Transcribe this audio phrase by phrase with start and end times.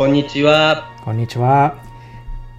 [0.00, 1.76] こんにちはこんにちは、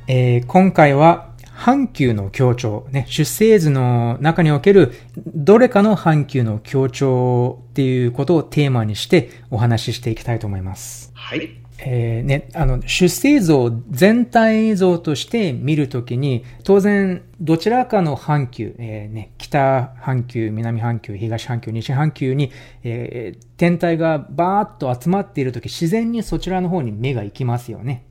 [0.05, 11.11] えー、今回は半球の強調、ね、出生図の中におけるどれかの半球の強調っていうことをテーマにしてお話ししていきたいと思います。
[11.15, 11.60] はい。
[11.83, 22.51] えー、ね、あの、出生像全体像として見るときに、当然、どちらかの半球、えー、ね、北半球、南半球、東半球、西半球に、
[22.83, 28.05] えー、天体がバーッと集まっているとき、自然にそちらの方に目が行きますよね。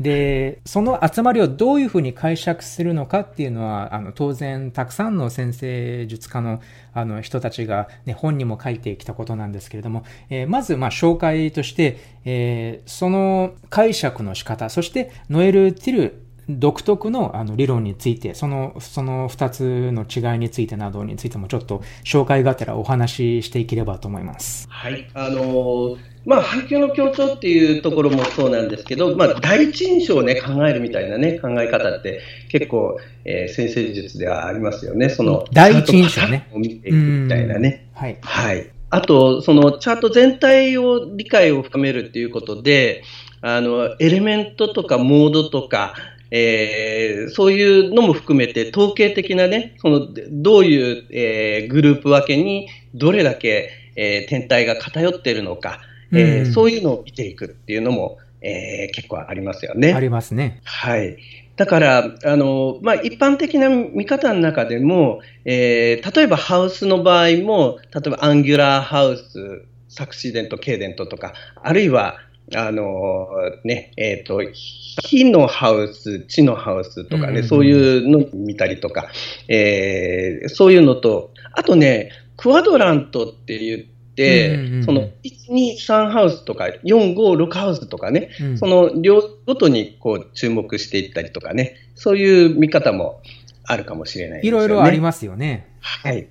[0.00, 6.60] で、その集まりをどういうふうに解釈するのかっていうのは、あの、当然、たくさんの先生術家の、
[6.92, 24.66] あの、人たちが、ね、本にも書いてきたことなんですけれども、えー、まず、まあ、紹介として、えー、その解釈の仕方、そして、ノエル・ティル独特のあの理論について、その、その二つの違いについてなどについてもちょっと紹介がてらお話ししていければと思います。
[24.68, 25.08] はい。
[25.14, 35.08] あのー、まあ、反響の強調っていうところもそうなんですけど、まあ、第一印象をね、考えるみたいなね、考え方って結構、えー、先生術ではありますよね。
[35.08, 36.48] その、第一印象ね。
[36.52, 37.88] を見ていくみたいなね。
[37.94, 38.18] はい。
[38.22, 38.70] はい。
[38.90, 43.02] あと、そのチャート全体を理解を深めるっていうことで、
[43.40, 45.94] あの、エレメントとかモードとか、
[46.30, 55.80] えー、そういうのも含めて統計的なね、そのどういう、えー、グループ分けにどれだけ、えー、天体が偏っているのか、
[56.12, 59.92] えー、そういうのを見ていくっていうのも、えー、結構ありますよね。
[59.94, 60.60] ありますね。
[60.64, 61.16] はい。
[61.56, 72.16] だから、あの、まあ、一般的な見方の中でも、えー、例えばハウスの場合も、例えばアンギュラーハウス、サクシデント、ケーデントとか、あるいは、
[72.56, 73.28] あの
[73.64, 79.08] ね、えっ、ー、と、火のハウス、地のハウスとかね、そういうの見たりとか、
[79.48, 83.82] えー、そういうのと、あとね、クワドラントって言っ
[84.14, 85.10] て、その1、
[85.50, 93.22] 2、3ハウスとか、4、5、6ハウスとかね、うん、その両ごとにこう注目していったりとかね、そういう見方も
[93.64, 94.48] あるかもしれないですね。
[94.48, 95.68] いろいろありますよね。
[95.80, 96.28] はい。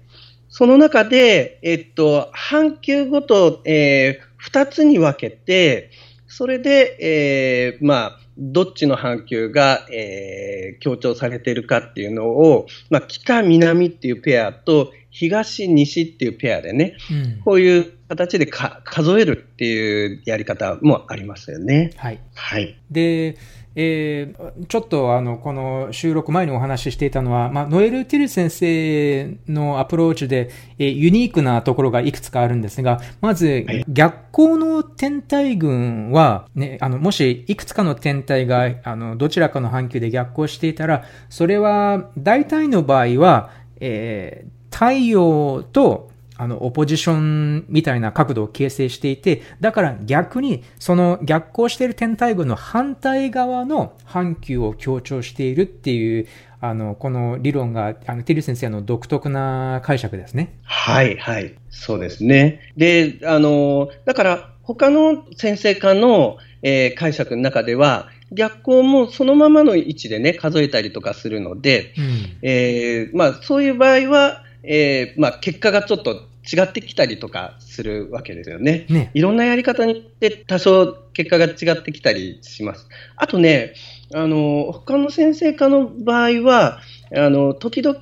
[0.50, 5.92] その中で、えっと、半球ごと、えー、2つに分けて、
[6.28, 21.92] それで、えー、まあ、どっちの半球が、えー、強調されているかっていうのを、まあ、北、南っていうペアと、東、西っていうペアでね、うん、こういう形で数えるっていうやり方もありますよね。
[21.98, 22.20] はい。
[22.34, 22.80] はい。
[22.90, 23.38] で、
[23.76, 46.11] えー、ちょっとあの、この収録前にお話ししていたのは、まあ、ノエル・ティル先生のアプローチで、えー、ユニークなところがいくつかあるんですが、まず、逆光の天体群は、ね、あの、もしいくつかの天体が、あの、どちらかの半球で逆光していたら、それは、大体の場合は、えー、太陽と
[46.42, 56.26] あの、オポジションみたいな角度を形成していて、だから逆に、その逆行している天体群の反対側の半球を強調しているっていう、
[56.60, 60.58] あの、この理論が、あの、ティル先生の独特な解釈ですね。
[60.64, 61.54] はい、はい。
[61.70, 62.62] そうですね。
[62.76, 78.86] で、あの、だから、他の先生科の、えー、解釈の中では、逆光もそのままの位置でね、数えたりとかするので、うん、えー、まあ、そういう場合は、えー、まあ、結果がちょっと違ってきたりとかするわけですよね。
[78.90, 82.88] ねいろんなやり方によって多少結果が違ってきたりします。
[83.16, 83.74] あとね、
[84.14, 86.80] あの、他の先生科の場合は、
[87.16, 87.98] あの、時々、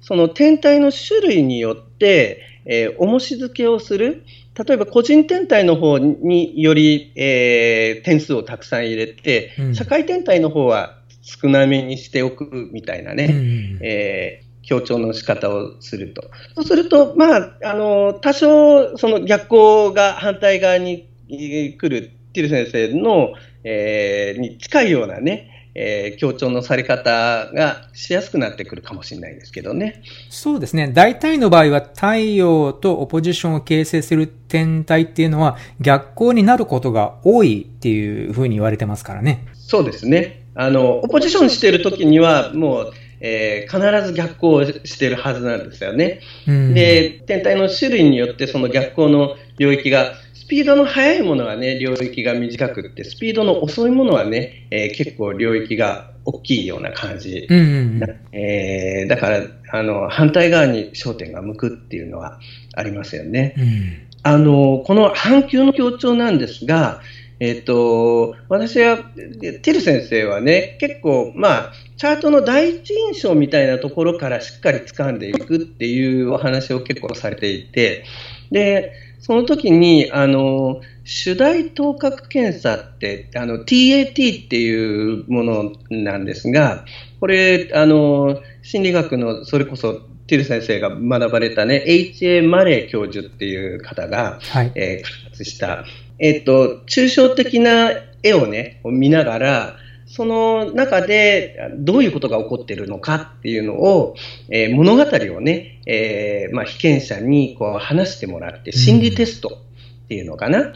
[0.00, 4.24] その天体の種類によって、えー、重し付けをする。
[4.66, 16.30] 例えば個人天体の方により、えー、点数をたくさん入れて、うん、社会天体の方は少なめにしておくみたいなね、うん、えー強調の仕方をすると。
[16.54, 23.32] そうすると、まあ、あの、多少、その逆光が反対側に来るティル先生の、
[23.64, 30.02] えー、に近いようなね、えー、強調のされ方がしやすくなってくるかもしれないですけどね。
[30.28, 30.92] そうですね。
[30.92, 39.46] 大体の場合は太陽とオポジションを形成する天体っていうのは逆光になることが多いっていうふうに言われてますからね。
[39.54, 40.44] そうですね。
[40.54, 46.20] あの、オポジションしている時にはもうえー、必ず逆行してるはずなんですよね。
[46.46, 57.46] で、天体の種類によってその逆行の領域がスピードの速いものはね、領域が短くって、スピードの遅いものはね、えー、結構領域が大きいような感じ。
[57.50, 59.42] うんうんえー、だから、
[59.72, 62.38] あの、反対側に焦点が向くっていうのは
[62.74, 63.54] ありますよね。
[63.58, 67.02] うん、あの、この半球の強調なんですが、
[67.40, 78.04] えっ、ー、と、私は、ティル先生はね、結構、まあ、チャートの第一印象みたいなところからしっかり掴んでいくっていうお話を結構されていて、
[78.50, 84.10] で、その時に、あの、主題頭角検査って、あの、TAT
[84.44, 86.84] っていうものなんですが、
[87.20, 92.42] これ、あの、心理学の、それこそ、ティル先生が学ばれたね、H.A.
[92.42, 95.84] マレー教授っていう方が、はい、えー、開発した、
[96.18, 97.90] えっ、と、抽象的な
[98.22, 99.76] 絵をね、見ながら、
[100.08, 104.14] その中でどういうことが起こっているのかっていうのを、
[104.48, 109.58] えー、物語をね、えー、まあ、被験者にこう話してもらって、心理テスト
[110.04, 110.72] っていうのかな。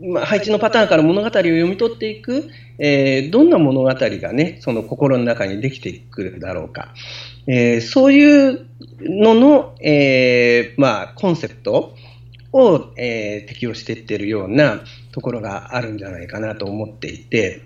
[0.00, 2.48] うん、まあ、配置のパターンから物語を読み取っていく、
[2.78, 6.94] えー、どんな物語がね、その心の中にできてくるだろうか。
[7.48, 8.66] えー、そういう
[9.00, 11.96] のの、えー、まあ、コンセプト
[12.52, 14.80] を、えー、適用していってるような
[15.12, 17.62] ところがあるんじゃないかなと思っていて、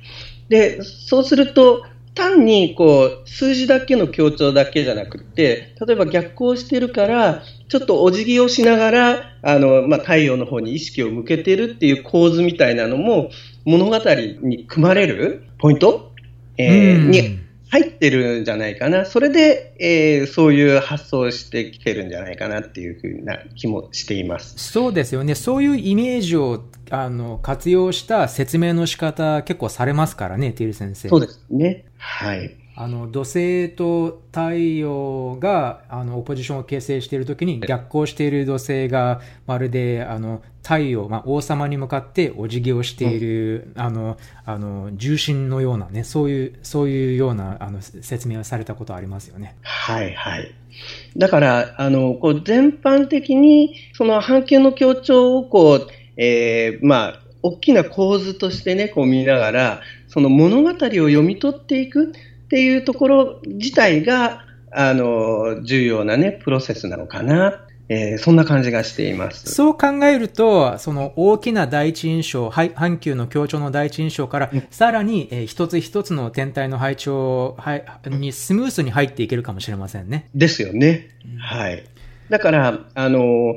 [0.48, 1.84] で、そうすると、
[2.14, 13.28] 単にこう数字だけの強調だけじゃなくて、例えば逆行してるから、ちょっとお辞儀をしながら、あの、まあ、太陽の方に意識を向けてるっていう構図みたいなのも、
[13.66, 13.98] 物語
[14.42, 16.12] に組まれるポイント、
[16.56, 17.38] えー、に
[17.68, 19.04] 入ってるんじゃないかな。
[19.04, 24.54] それで、えー、そういう発想をしてきてるんじゃないかなっていうふうな気もしています。
[24.56, 25.34] そうですよね。
[25.34, 31.08] そういうイメージをあの活用した説明の仕方結構されますからね、ティル先生。
[31.08, 31.84] そうですね。
[31.98, 32.54] はい。
[32.78, 49.56] あの土星と太陽があのオポジションを形成しているときに逆行している土星がまるであの太陽、まあ、王様に向かってお辞儀をしている、うん、あのあの重心のようなねそういうそういうようなあの説明をされたことありますよね。
[49.62, 50.54] はいはい。
[51.16, 55.88] だからあのこう全般的にその半球の強調をこう、
[56.18, 62.12] えー、まあ大きな構図としてねこう見ながらその物語を読み取っていく
[62.46, 67.62] っていうところ自体が、あの、重要なね、プロセスなのかな。
[67.88, 69.48] えー、そんな感じがしています。
[69.52, 80.28] そう考えると、その大きな第一印象、阪急の強調の第一印象から、うん、さらに、えー、一つ一つの天体の配置を、はい、にスムースに入っていけるかもしれませんね。
[80.34, 81.10] ですよね。
[81.24, 81.84] うん、はい。
[82.28, 83.56] だから、あの、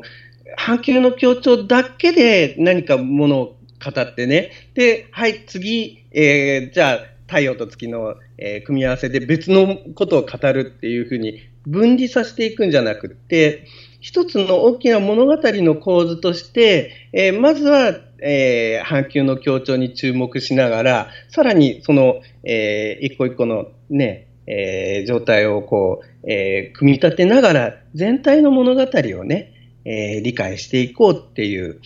[0.60, 13.66] 阪急の強調だけで何かものを語ってね、で、はい、次、えー、じゃあ、太陽と月の、えー、組み合わせで別のことを語るっていうふうに分離させていくんじゃなくって、
[14.02, 29.54] 一つの大きな物語の構図として、えー、まずは、えー、半球の強調に注目しながら、さらにその、えー、一個一個のね、えー、状態をこう、えー、組み立てながら、全体の物語をね、
[29.86, 31.80] えー、理解していこうっていう、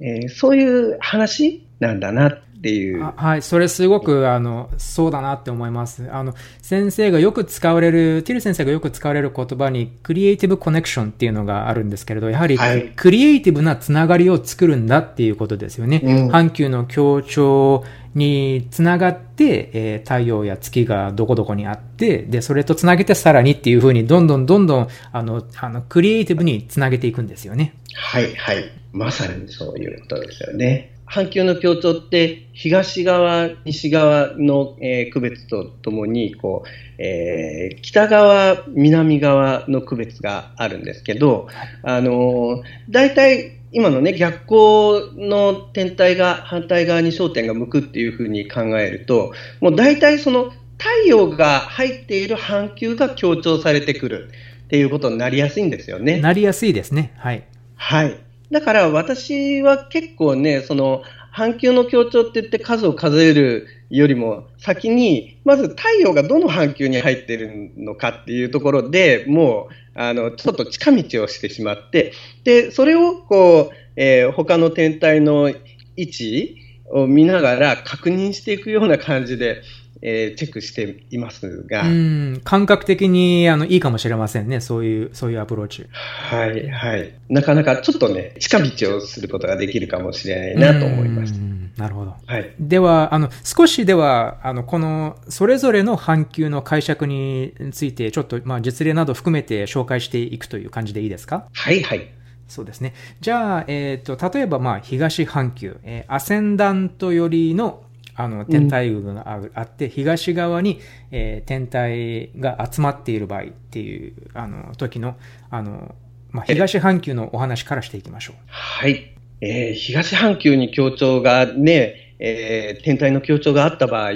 [0.00, 2.42] えー、そういう話なんだな。
[2.60, 3.12] っていう。
[3.16, 6.06] はい、それすごく、あの、そうだなって思います。
[6.12, 12.58] あの、先生がよく使われる、ティル先生がよく使われる言葉に、クリエイティブコネクションっていうのがあるんですけれど、やはり、
[12.96, 16.02] クリエイティブなつながりを作るんだっていうことですよね。
[16.04, 17.82] うん、阪急の協調
[18.14, 27.74] につながって、えー、太陽や月がどこどこにあって、で、それとつなげてさらにっていうふうに、どんどんどんどん、あの、あの、クリエイティブにつなげていくんですよね。
[27.94, 28.64] はい、はい。
[28.92, 30.92] まさにそういうことですよね。
[31.10, 41.48] 阪急の協調って東側、西側の、えー、区別とともにこう、えー、北側、南側の区別があるんですけど、
[41.82, 54.30] あのー、大体今のね、逆光の天体が反対側に焦点が向くっていうふうに考えると、もう大体その太陽が入っている半球が強調されてくる
[54.64, 56.20] っていうことになりやすいんですよね。
[56.20, 57.12] なりやすいですね。
[57.16, 57.44] はい。
[57.76, 58.16] はい。
[58.50, 61.02] だから私は結構ね、その、
[61.32, 72.12] 半球の強調って言って数を数えるよりも先に、まず太陽がどの半球に入ってるのかっていうところでもう、あの、ちょっと近道をしてしまって、
[72.44, 75.50] で、それをこう、えー、他の天体の
[75.96, 76.56] 位置
[76.90, 79.62] を見ながら確認していくような感じで、
[80.02, 81.82] えー、チェックしていますが。
[81.82, 84.60] うん、感覚的に、あの、いいかもしれませんね。
[84.60, 85.86] そういう、そういうアプローチ。
[85.90, 87.12] はい、はい。
[87.28, 91.38] なかなかちょっとね、近道をすることができるかもしれないなと思いました。
[91.82, 92.14] なるほど。
[92.26, 92.52] はい。
[92.58, 101.46] では、あの、少しでは、あの、この、それぞれの半球の解釈について、ちょっと、まあ、実例など含めて紹介していくという感じでいいですか？
[101.52, 102.08] はい、はい。
[102.48, 102.94] そうですね。
[103.20, 107.84] じゃあ、えっ、ー、と、例えば、まあ、東半球、えー、アセンダント寄りの、
[108.20, 115.16] あの、天体群があって、うん、東側に、えー、天体が集まっている場合っていう、あの、時の、
[115.50, 115.94] あの、
[116.30, 118.36] まあ、東半球のお話からしていきましょう。
[118.48, 119.14] はい。
[119.40, 124.10] えー、東半球に強調がね、えー、天体の強調があった場合、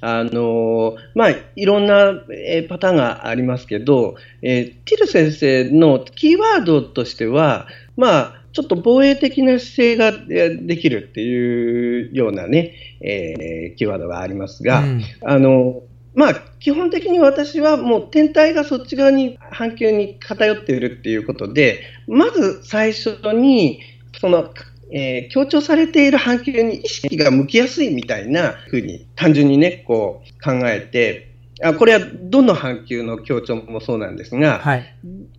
[0.00, 7.66] あのまあ、いろんな、えー、パターンがありますけど、えー、ティル先生のキーワードとしては、
[7.96, 15.82] まあ、ちょっと防衛的な姿勢ができるっていうようなね、えー、キーワードがありますが、うん、あの、
[16.14, 23.80] まあ、基本的に私はもう天体がそっち側に半球に偏っているっていうことで、まず最初に、
[24.20, 24.50] その
[24.90, 31.27] えー、強調されている半球に意識が向きやすいみたいなふうに単純にね、こう考えて、
[31.62, 34.94] あこれはどの半球の強調もそうなんですが、はい、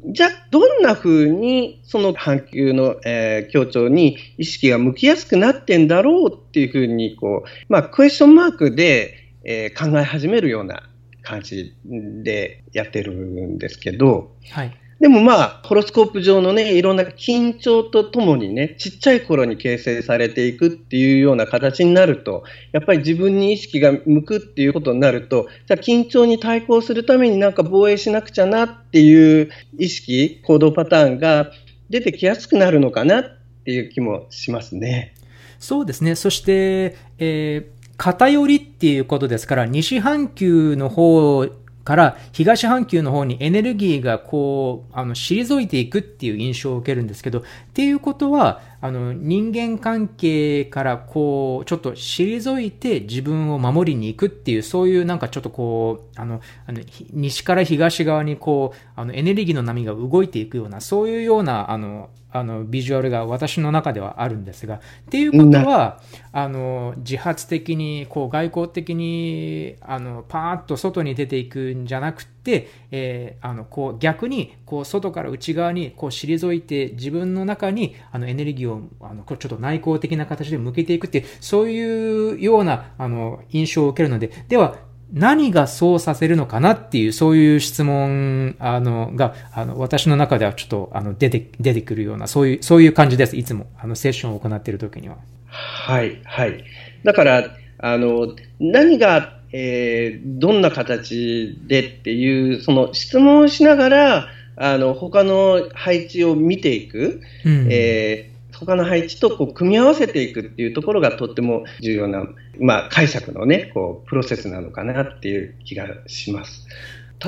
[0.07, 10.83] じゃあどんなふうにその半球の、えー、強調に意識が向きやすくなってんだろうっていうふうにこう、まあ、クエスチョンマークで、えー、考え始めるような
[11.21, 31.50] 感じでやってるんですけど、はいでもまあ、ホロスコープ上のね、いろんな緊張とともにね、ちっちゃい頃に形成されていくっていうような形になると、やっぱり自分に意識が向くっていうことになると、じゃあ緊張に対抗するためになんか防衛しなくちゃなっていう意識、行動パターンが
[31.89, 33.24] 出てきやすくなるのかなっ
[33.63, 35.13] ていう気もしますね。
[35.60, 36.15] そうですね。
[36.15, 41.46] そして、えー偏りっていうことですから、西半球の方
[41.83, 47.43] から東半球の方にエネルギーがこう、あの、退いていくっていう印象を受けるんですけど、っ
[47.74, 56.81] ていうことは、あの、人間関係からこう、ちょっと退いて自分を守りに行くっていう、そういうなんかちょっとこう、あの、あの
[57.12, 66.00] 西から東側にこう、あの、エネルギーの波が動いていくような、そういうような、あの、あの、ビジュアルが私の中ではあるんですが、っていうことは、
[66.31, 84.77] あの、自発的に、こう、外交的に、あの、パーッと外に出ていくんじゃなくて、でえー、あの、こう、逆に、こう、外から内側に、こう、退いて、自分の中に、あの、エネルギーを、あの、ちょっと内向的な形で向けていくって、そういうような、あの、印象を受けるので、では、
[85.12, 93.36] 何がそうさせるのかなっていう、そういう質問、あの、が、あの、私の中ではちょっと、あの、出て、出てくるような、そういう、そういう感じです。
[93.36, 95.17] いつも、あの、セッションを行っているときには。
[95.48, 96.63] はい、はい。
[97.03, 97.43] だから、
[97.79, 112.25] あの、何が、えー、どんな形でっていう、その質問をしながら、あの、他の配置を見ていく、うん、えー他の配置とこう組み合わせていくっていうところがとっても重要な、
[112.60, 116.68] まあ、解釈のね、こう、プロセスなのかなっていう気がします。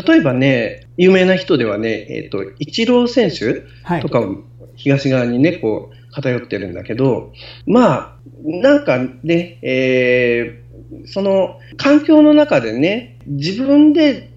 [0.05, 3.63] 例えばね、有名な人ではね、えっ、ー、と、イチロー選手
[4.01, 4.43] とかを
[4.75, 7.31] 東側にね、こう、偏ってるんだけど、
[7.65, 10.70] まあ、なんかね、えー、
[11.05, 14.29] その環境の中でね、自分で、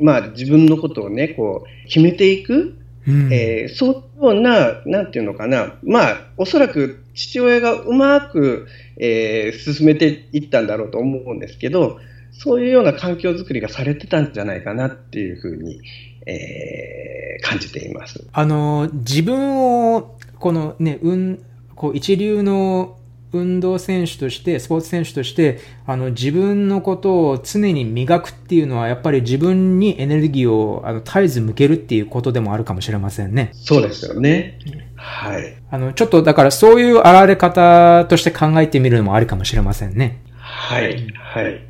[0.00, 2.76] まあ自分のことをね、こう、決めていく
[3.06, 8.66] うん、えー、そういうような、なんていうのかな、まあ、おそらく父親がうまく、
[8.98, 11.98] えー、進めていったんだろうと思うんですけど、
[12.32, 15.80] そういうような環境づくりがされてたんじゃないかなっていうふうに、
[16.26, 18.24] えー、感じています。
[18.32, 22.98] あの、自分を、このね、うん、こう一流の
[23.32, 33.50] 運動選手として、スポーツ選手として、あの、自分のことを常に磨くっていうのは、やっぱり自分にエネルギーを、あの、絶えず向けるっていうことでもあるかもしれませんね。
[33.52, 34.58] そうですよね。
[34.96, 35.54] はい。
[35.70, 40.22] あの、ちょっと、だからそういう現れ方として考えてみるのもありかもしれませんね。
[40.36, 41.60] はい、はい。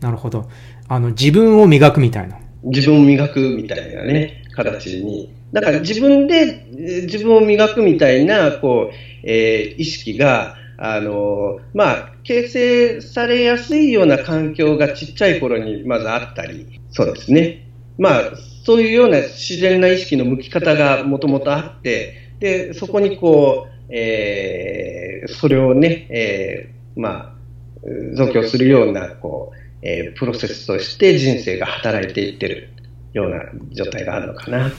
[0.00, 0.48] なるほど。
[0.88, 2.38] あの、自分を磨くみたいな。
[2.64, 5.32] 自分を磨くみたいなね、形に。
[5.52, 6.66] だから自分で
[7.02, 17.68] 自分を磨くみたいな、こう、えー、意識が、あの、まあ、形成されやすいような環境がちっちゃい頃にまずあったり、そうですね。
[17.98, 18.22] まあ、
[18.64, 27.34] そういうような自然な意識の向き方がもともとあって、で、そこにこう、えー、それをね、えー、まあ、
[28.16, 32.70] 増強するような、こう、えー、プロセスとして人生が働いていってる
[33.12, 33.38] ような
[33.70, 34.72] 状態があるのかな。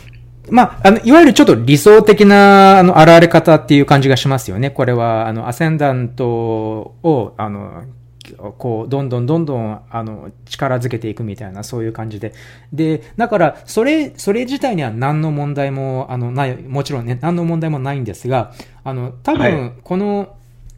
[0.49, 4.69] まあ、あの、いわゆるちょっと理想的な、あの、現れ方っていう感じがしますよね。
[4.69, 7.83] これは、あの、アセンダントを、あの、
[8.57, 12.33] こう、どんどんどんどん、あの、力づけていくみたいな、そういう感じで。
[12.71, 20.27] で、だから、それ、それ自体には何の問題も、あの、ない、もちろんね、何の問題もないんですが、あの、多分、この、はい、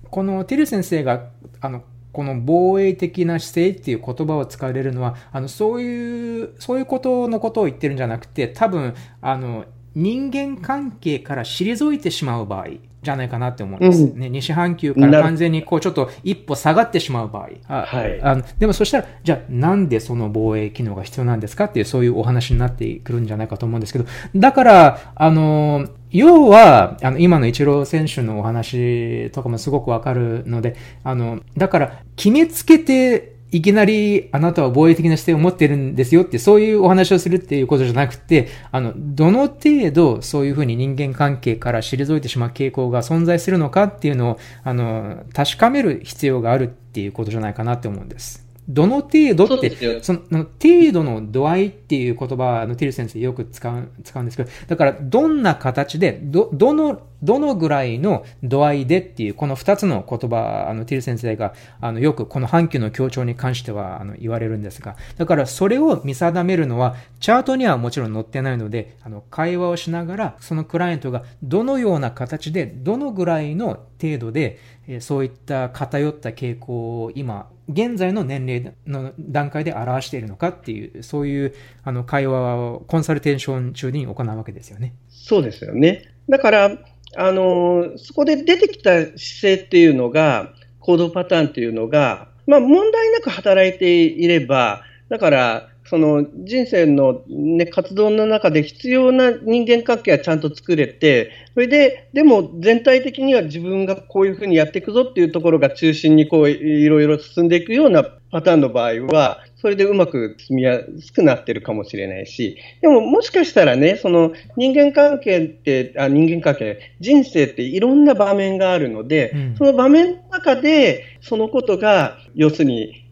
[0.09, 1.25] この、テル先生が、
[1.61, 1.83] あの、
[2.15, 12.67] この防衛的な姿勢っていう言葉を使われるのは、あの、そういう、そういうことのことを言ってるんじゃなくて、多分、あの、人間関係から退いてしまう場合
[13.03, 14.27] じゃないかなって思うんですね。
[14.27, 17.49] うん、西半球から完全にこうちょっと一歩下がってしまう場合。
[17.67, 24.05] はい、あのでもそしたら、じゃあなんでその防衛機能が必要なんですかっていうそういうお話になってくるんじゃないかと思うんですけど、
[24.35, 48.44] だから、あの、要は、あの、今のイチロー選手のお話とかもすごくわかるので、あの、だから、決めつけていきなりあなたは防衛的な姿勢を持ってるんですよって、そういうお話をするっていうことじゃなくて、あの、どの程度そういうふうに人間関係から退いてしまう傾向が存在するのかっていうのを、あの、確かめる必要があるっていうことじゃないかなって思うんです。
[48.67, 84.93] どの程度って、その程度の度合いっていう言葉、あの、ティル先生よく使う、使うんですけど、だから、どんな形で、ど、どの、どのぐらいの度合いでっていう、この二つの言葉、あの、ティル先生が、あの、よくこの半球の強調に関しては、あの、言われるんですが、だから、それを見定めるのは、チャートにはもちろん載ってないので、あの、会話をしながら、そのクライアントがどのような形で、どのぐらいの程度で、えそういった偏った傾向を今、現在の年齢の段階で表しているのかっていう、そういうあの会話をコンサルテーション中に行うわけですよね。
[85.09, 86.03] そうですよね。
[86.29, 86.77] だから、
[87.17, 123.04] あの、そこで出てきた姿勢っていうのが、行動パターンっていうのが、まあ問題なく働いていれば、だから、その人生の、ね、活動の中で必要な人間関係はちゃんと作れて、それで、でも全体的には自分がこういうふうにやっていくぞっていうところが中心にこういろいろ進んでいくようなパターンの場合は、それでうまく進みやすくなってるかもしれないし、でももしかしたらね、その人間関係って、あ人間関係、人生っていろんな場面があるので、うん、その場面の中で、そのことが、要するに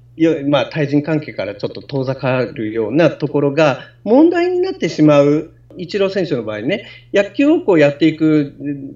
[0.48, 5.52] まあ、対人関係からちょっと遠ざかるようなところが問題になってしまう。
[5.76, 8.54] イチロー選手の場合ね、野球をこうやっていく、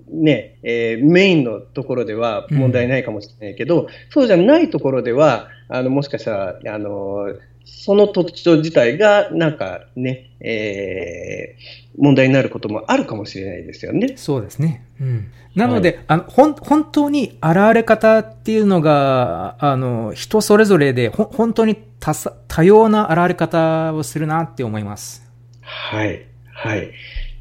[0.09, 7.33] ね、えー、メインのところでは問題ないかもしれないけど、うん、そうじゃないところでは、あの、もしかしたら、あの、
[7.67, 14.13] その特徴自体が、なんかね、えー、問題になることもあるかもしれないですよね。
[14.17, 14.85] そうですね。
[14.99, 15.31] うん。
[15.55, 25.29] なので、はい、あの、ほん、本当に現れ方っていうのが、あの、人それぞれで、ほ、本当に多多様な現れ方をするなって思います。
[25.61, 26.25] はい。
[26.53, 26.91] はい。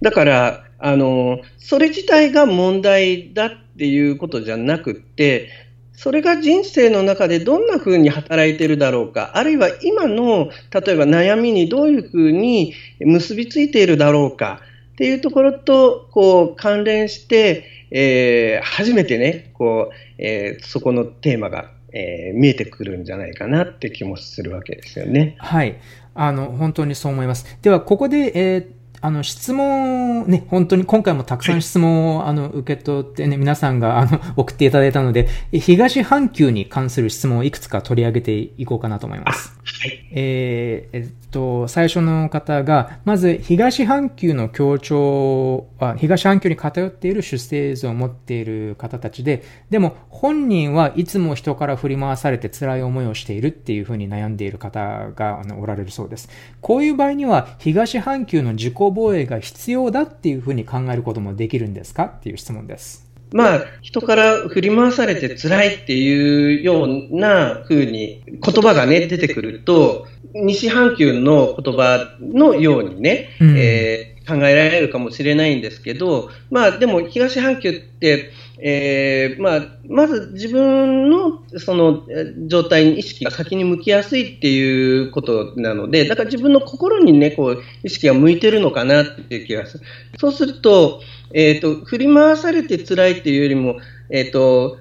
[0.01, 5.49] だから、あの、それ自体が問題だっていうことじゃなくて、
[5.97, 14.61] それが人生の中でどんな風に働いてるだろうか、あるいは今の、例えば悩みにどういう風に結びついているだろうか
[14.93, 25.37] っていうところと、こう、関連して、えー、初めてね、こう、えー、そこのテーマが、えー、見えてくるんじゃないかなって気もするわけですよね。
[25.39, 25.77] はい。
[26.15, 27.59] あの、本当にそう思います。
[27.63, 28.67] では、ここで、えー
[29.01, 39.57] あの、質問ね、本当に今回もたくさん質問を、あの、受け取ってね、皆さんが、あの、送っていただいたので、東半球に関する質問をいくつか取り上げていこうかなと思います。
[39.65, 40.09] はい。
[40.13, 56.29] えー、えっと、最初の方が、まず、東半球の協調は、東半球に偏っている出生図を持っている方たちで、でも、本人はいつも人から振り回されて辛い思いをしているっていうふうに悩んでいる方があのおられるそうです。
[56.61, 62.05] こういう場合には、東半球の自己防衛が必要だっていうふうに考えることもできるんですか？
[62.05, 63.07] っていう質問です。
[63.33, 82.03] まあ、人から振り回されて辛いっていうような風に言葉がね、出てくると、西半球の言葉のようにね、うん、えー、考えられるかもしれないんですけど、まあでも東半球って、えー、まあ、まず自分のその
[82.47, 89.85] 状態に意識が先に向きやすいっていうことなので、だから自分の心にね、こう、意識が向いてるのかなっていう気がする。
[90.19, 91.03] そうすると、
[91.35, 93.77] えっ、ー、と、振り回されて辛いっていうよりも、
[94.11, 94.79] えっ、ー、と、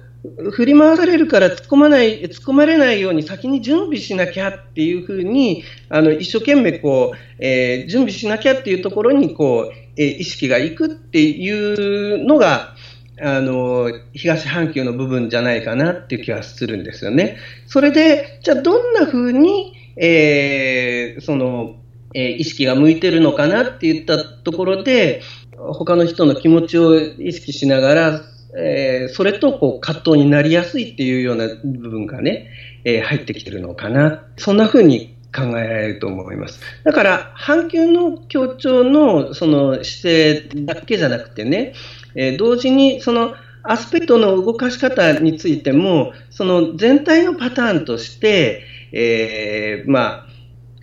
[0.52, 12.74] 振り回されるから突っ込まない、突っ込まれないように先に準備しなきゃっていうふうに、あの、一生懸命こう、えー、準備しなきゃっていうところに、こう、えー、意識がいくっていうのが、
[13.20, 17.38] あの、東半球の部分じゃないかなっていう気がするんですよね。
[17.66, 21.76] それで、じゃあどんなふうに、えー、その、
[22.14, 25.22] えー、意識が向いてるのかなって言ったところで、
[25.56, 28.20] 他の人の気持ちを意識しながら、
[28.54, 32.50] えー、それとこう葛藤になりやすいっていうような部分がね、
[32.84, 34.24] えー、入ってきてるのかな。
[34.36, 36.60] そんな風に考えられると思います。
[36.84, 41.74] だから、半球の協調のその姿勢だけじゃなくてね、
[42.14, 50.26] えー、同時にそのアスペクトの動かし方についても、その全体のパターンとして、えー、まあ、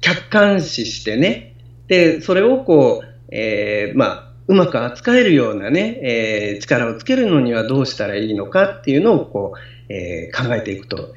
[0.02, 1.56] 客観視してね、
[1.88, 11.14] で、それをこう、えー、まあ、うまく扱えるようなね、えー、力をつけるのにはどうしたらいいのかっていうのをこう、えー、考えていくと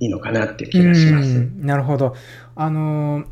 [0.00, 1.48] いいのかなっていう気がします。
[1.58, 2.14] なるほど。
[2.54, 3.24] あの、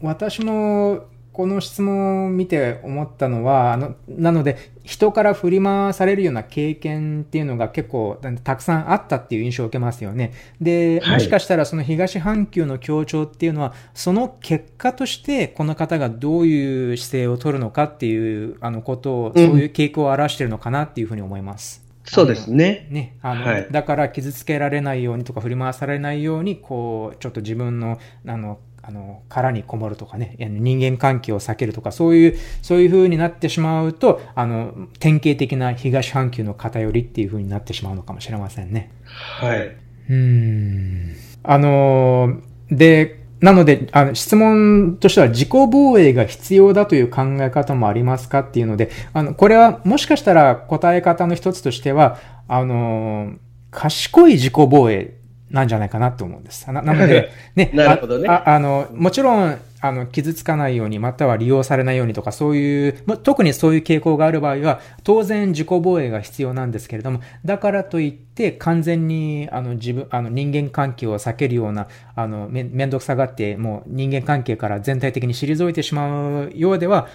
[0.00, 1.06] 私も
[1.38, 10.32] この質問を見て思ったのは、あの、なので、人から振り回されるような経験っていうのが結構たくさんあったっていう印象を受けますよね。
[10.60, 21.86] で、もしかしたらその東半球の協調っていうのは、その結果としてこの方がどういう姿勢を取るのかっていうあのことを、そういう傾向を表しているのかなっていうふうに思います。
[22.02, 22.88] そうですね。
[22.90, 23.16] ね。
[23.22, 38.90] あの、はい、だから傷つけられないようにとか振り回されないように、こう、ちょっと自分の、あの、あの、殻にこもるとかね、人間関係を避けるとか、そういう、そういう風になってしまうと、あの、典型的な東半球の偏りっていう風になってしまうのかもしれませんね。
[39.04, 39.76] はい。
[40.08, 41.14] うん。
[41.42, 52.16] あの、で、なので、あの、質問としては自己防衛が必要だという考え方もありますかっていうので、あの、これはもしかしたら答え方の一つとしては、
[52.48, 53.34] あの、
[53.70, 55.17] 賢い自己防衛
[55.50, 56.70] なんじゃないかなと思うんです。
[56.70, 77.08] ななので、 ね、なるほどねああの、もちろん、あの、傷つかないように、または利用されないようにとか、そういう、特にそういう傾向がある場合は、当然自己防衛が必要なんですけれども、だからといって、完全に、あの、自分、あの、人間関係を避けるような、あの、め、めんどくさがって、もう人間関係から全体的に退いてしまうようでは、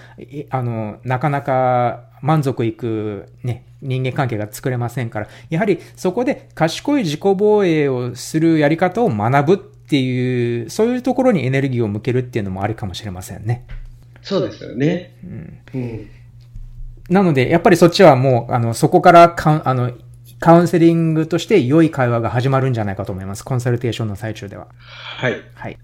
[0.49, 13.65] あの、なかなか満足いく、ね、人間関係が作れませんから、やはりそこで賢い自己防衛をするやり方を学ぶっていう、そういうところにエネルギーを向けるっていうのもありかもしれませんね。
[14.21, 15.15] そうですよね。
[15.23, 15.59] うん。
[15.73, 16.09] うん、
[17.09, 19.91] なので、やっぱりそっちはもう、あの、そこからかあの、
[20.39, 23.43] カウンセリングとして良い会話が始まるんじゃないかと思います。
[23.43, 24.67] コンサルテーションの最中では。
[24.79, 25.41] はい。
[25.53, 25.77] はい。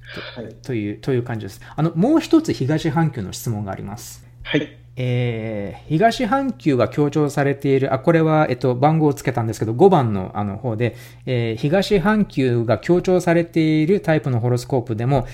[0.62, 1.62] とという、という感じです。
[1.76, 4.26] あの、もう一つ東半球の質問があります。
[4.44, 4.79] はい。
[5.02, 15.26] えー、東半球が強調されている、あ、これは、えっと、番号をつけたんですけど、5番のあの方で、えー、東半球が強調されているタイプのホロスコープでも、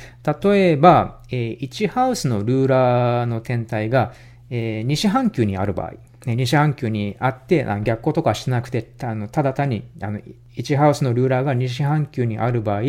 [0.43, 4.13] 例えば、えー、1ハウスのルーラーの天体が、
[4.51, 5.93] えー、西半球にある場合、
[6.25, 10.19] ね、西半球にあって、逆光とかしなくて、あのただ単に、あの、
[10.57, 12.81] 1ハウスのルーラーが西半球にある場合、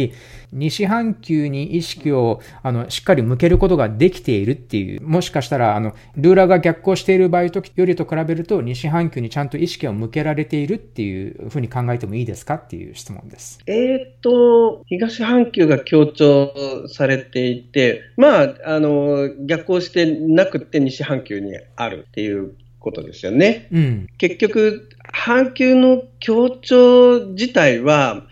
[0.53, 13.59] 西半球に意識を、あの、しっかり向けることができているっていう、もしかしたら、あの、ルーラーが逆行している場合とよりと比べると、西半球にちゃんと意識を向けられているっていうふうに考えてもいいですかっていう質問です。
[13.67, 16.55] えっと、東半球が強調
[16.89, 23.69] されていて、まあ、あの、逆行してなくて西半球にあるっていうことですよね。
[23.73, 28.27] うん、結局、半球の強調自体は、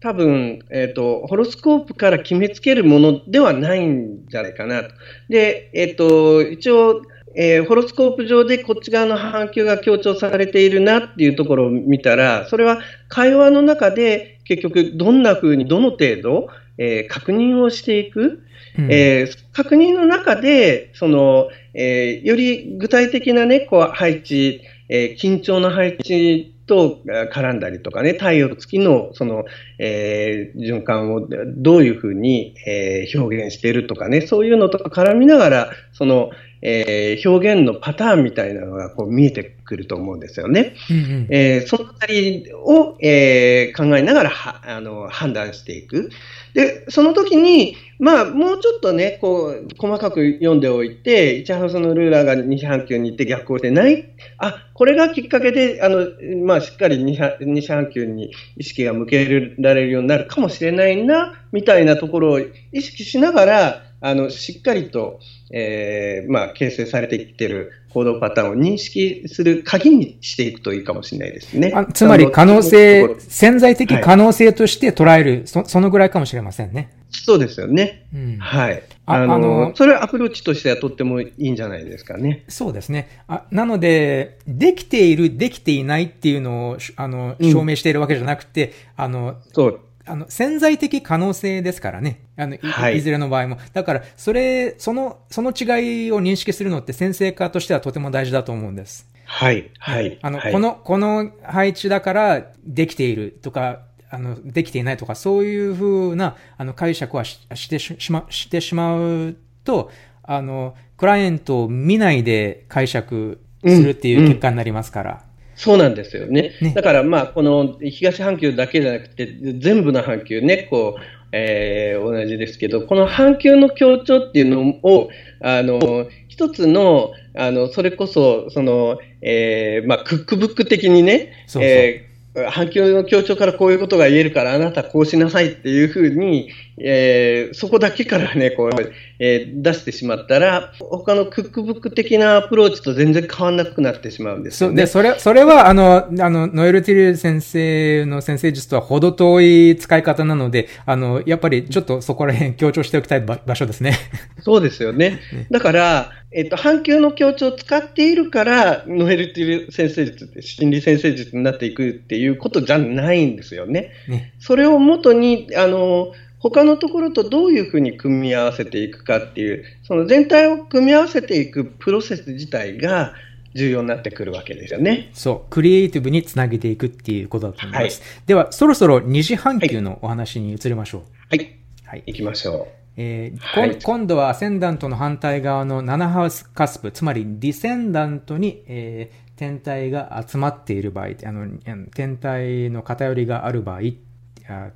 [0.00, 4.90] 多分、えっ、ー、と、ホロスコープから決めつけるものではないんじゃないかなと。
[5.28, 7.02] で、えっ、ー、と、一応、
[7.34, 18.42] えー、ホロスコープ上でこっち側の半球が強調されているなっていうところを見たら、それは会話の中で結局どんな風にどの程度、えー、確認をしていく、
[18.78, 21.48] うん、えー、確認の中で、その、
[21.80, 29.44] えー、より具体的なね、こう、配置、えー、緊張の配置と絡んだりとかね、太陽月のその、
[29.78, 36.30] えー、循環をどういうふうに、えー、表現しているとかね、そういうのとか絡みながら、その、
[36.62, 40.74] えー、表現のパターンみたいなのがこう見えてくると思うんですよね。
[40.90, 46.10] うんうん、えー、そのあたりを、えー、考えながらはあの判断していく。
[46.54, 56.06] で、その時に、まあ、もうちょっとね、こう、細かく読んでおいて、1ハウスのルーラーが西半球に行って逆行してない、あ、これがきっかけで、あの、
[56.44, 59.24] まあ、しっかり西半球に意識が向け
[59.58, 71.72] られるようになるかもしれないな、みたいなところを意識しながら、あの、しっかりと、えー、まあ、形成されていってる行動パターンを認識する鍵にしていくといいかもしれないですね。
[71.94, 76.92] つまり可能性、潜在的可能性として捉える、はい、そそのぐらいかもしれませんね。
[77.10, 78.06] そうですよね。
[78.14, 78.82] うん、はい。
[79.06, 82.44] あの、あのそれはアプローチとしてはとってもいいんじゃないですかね。
[82.48, 83.22] そうですね。
[83.26, 89.80] あなので、できている、できていないっていうのを、あの、証明しているわけじゃなくて、うん、あの、そう。
[90.08, 92.24] あの、潜在的可能性ですからね。
[92.36, 93.58] あの、いはい、いずれの場合も。
[93.72, 99.08] だから、それ、その、その違いを認識するのって先生化としてはとても大事だと思うんです。
[99.26, 100.18] はい、はい。
[100.22, 109.90] あの、はい、この、この配置だからできているとか、あの、できていないとか、そういうふうな、あの、解釈はししてしま、してしまうと、
[110.22, 115.10] あの、クライアントを見ないで解釈するっていう結果になりますから。
[115.10, 115.27] うんうん
[115.58, 116.52] そうなんですよね。
[116.62, 119.26] ねだからまあ、この東半球だけじゃなくて、
[119.58, 121.00] 全部の半球ね、こう、
[121.32, 132.07] えー、同じですけど、この半球の強調っていうのを、あの、一つの、あの、それこそ、その、えー、まあ、クックブック的にね、そうそうえー
[132.46, 138.70] 反響の強調からこういうことが言えるから、あなたこうしなさいっていうふうに、えー、そこだけからね、こう、
[139.18, 153.94] えー、出してしまったら、他のクックブック的なアプローチと全然変わらなくなってしまうんですよ、ね、で、それ、それは、あの、あの、ノエル・ティル先生の先生術とは程遠い使い方なので、あの、やっぱりちょっとそこら辺強調しておきたい場所ですね。
[154.40, 155.20] そうですよね。
[155.50, 163.92] だから、えっと、半球の強調を使っているから、ノエル・ティル先生術って心理先生術になっていくっていうことじゃないんですよね。
[164.08, 173.14] ねそれをもとに、あの、他のところとどういうふうに組み合わせていくかっていう、その全体を組み合わせていくプロセス自体が
[173.54, 175.10] 重要になってくるわけですよね。
[175.14, 178.00] そう、クリエイティブにつなげていくっていうことだと思います。
[178.00, 181.02] はい、では、そろそろ二次半球のお話に移りましょう。
[181.30, 181.56] はい。
[181.86, 182.02] はい。
[182.06, 182.77] 行きましょう。
[183.00, 191.58] えーはい、今度はアセンダントの反対側の7ハウスカスプ、つまりディセンダントに、えー、天体が集まっている場合、あの
[191.94, 193.82] 天体の偏りがある場合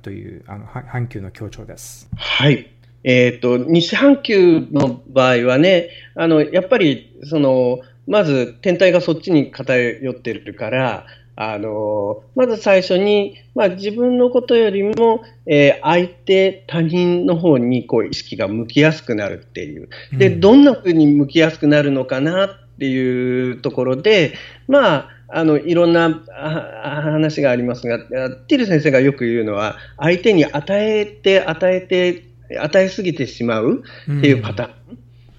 [0.01, 2.09] というあの半球の強調です。
[2.15, 2.71] はい。
[3.03, 19.89] えっ、ー、と、西半球の場合はね、あの、やっぱり、その、まず天体がそっちに偏ってるから、あの、まず最初に、まあ自分のことよりも、えー、相手、他人の方にこう意識が向きやすくなるっていう。
[20.13, 24.33] で、どんな風に向きやすくなるのかなっていうところで、
[24.67, 30.63] まあ、あの、いろんな話がありますが、ティル先生がよく言うのは、相手に与
[30.99, 32.25] えて、与えて、
[32.59, 33.83] 与えすぎてしまう
[34.17, 34.82] っていうパターン。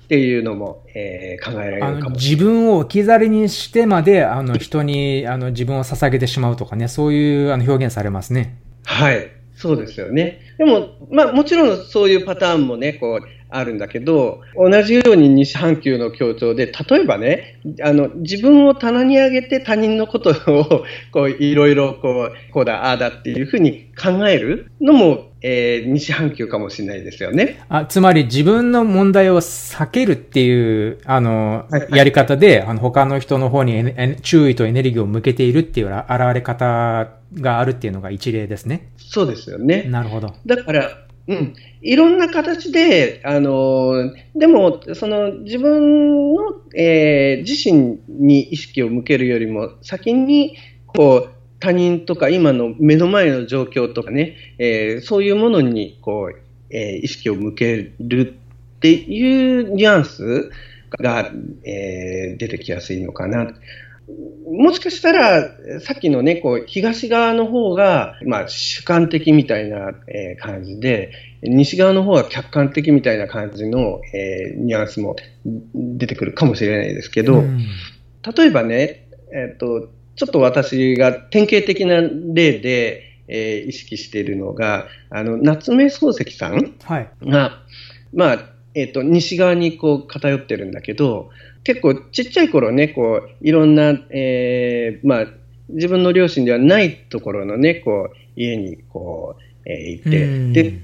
[0.04, 2.16] っていうのも、えー、考えられるかも。
[2.16, 8.58] 自分を置き去りにしてまで、あの、人に、あの、自分を捧げてしまうとかね、そういうあの表現されますね。
[8.84, 9.30] はい。
[9.56, 10.40] そうですよね。
[10.58, 27.62] でも、まあ、もちろんそういうパターンもね、こう、あるんだけど、同じように西半球の協調で、例えばね、あの、自分を棚に上げて他人のことを、こう、いろいろ、こう、こうだ、ああだっていうふうに考えるのも、えー、西半球かもしれないですよね。
[27.68, 33.84] あ、つまり自分の問題を避けるっていう、あの、はいはい、やり方で、あの、他の人の方に
[34.22, 38.88] 注意とエネルギーを向けているっていう現れ方があるっていうのが一例ですね。
[38.96, 39.82] そうですよね。
[39.82, 40.34] なるほど。
[40.46, 46.40] だから、うん、いろんな形で、あのでも、その自分の、
[46.76, 50.56] えー、自身に意識を向けるよりも、先に
[50.86, 56.38] こう他人とか今の目の前の状況とかね、えー、そういうものにこう、
[56.70, 58.36] えー、意識を向ける
[58.76, 60.50] っていうニュアンス
[60.90, 61.32] が、
[61.64, 63.52] え、出てきやすいのかな。
[64.46, 71.10] もしかしたら、さっきのね、こう、東側の方が、まあ、主観的みたいな、えー、感じで、
[71.42, 75.16] 西側の方が客観的みたいな感じの、えー、ニュアンスも
[75.74, 77.66] 出てくるかもしれないですけど、うん、
[78.36, 87.10] 例えばね、えっ、ー、と、ちょっと私が典型的な例で、えー、意識しているのが、あの、夏目漱石さんが、はい、
[88.12, 91.30] まあ、えっ、ー、と、西側にこう偏ってるんだけど、
[91.64, 95.26] 結構ちっちゃい頃ね、こう、いろんな、えー、まあ、
[95.70, 100.80] 自分の両親ではないところのね、こう、家にこう、えー、行って、で、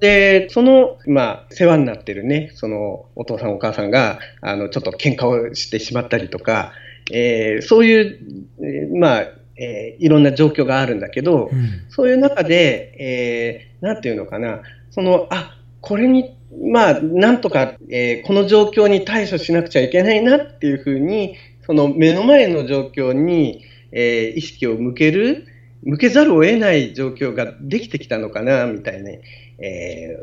[0.00, 6.72] で、その、まあ、世話になってるね、その、お父さんお母さんが、あの、ちょっと喧嘩をしてしまったりとか、
[7.12, 8.18] えー、そういう、
[8.60, 21.36] えー、まあ、えー、いろんな状況があるんだけど、うん、そういう中で、えー、なんていうのかな、その、あ、これにまあ、なんとか、えー、この状況に対処しなくちゃいけないなっていうふうに、
[21.66, 25.46] その目の前の状況に、えー、意識を向ける、
[25.82, 30.16] 向けざるを得ない状況ができてきたのかな、みたいな、え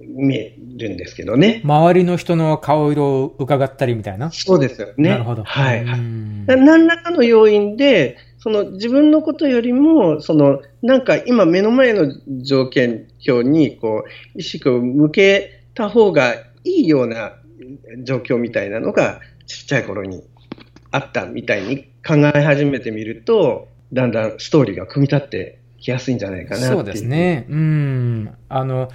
[0.00, 1.60] ー、見えるんですけどね。
[1.64, 4.30] 周りの人の顔色を伺ったりみたいな？
[4.30, 5.10] そうですよね。
[5.10, 5.44] なるほど。
[5.44, 5.84] はい。
[5.84, 17.32] 何らかの要因で、その自分のことよりも、そのなんか今目の前の条件表にこう意識を向けた方がいいような
[18.02, 20.22] 状況みたいなのがちっちゃい頃に
[20.90, 27.46] あったみたいに考え始めてみると、だんだんストーリーが組み立ってきやすいんじゃないかなそうですね。
[27.48, 28.34] うん。
[28.48, 28.88] あの、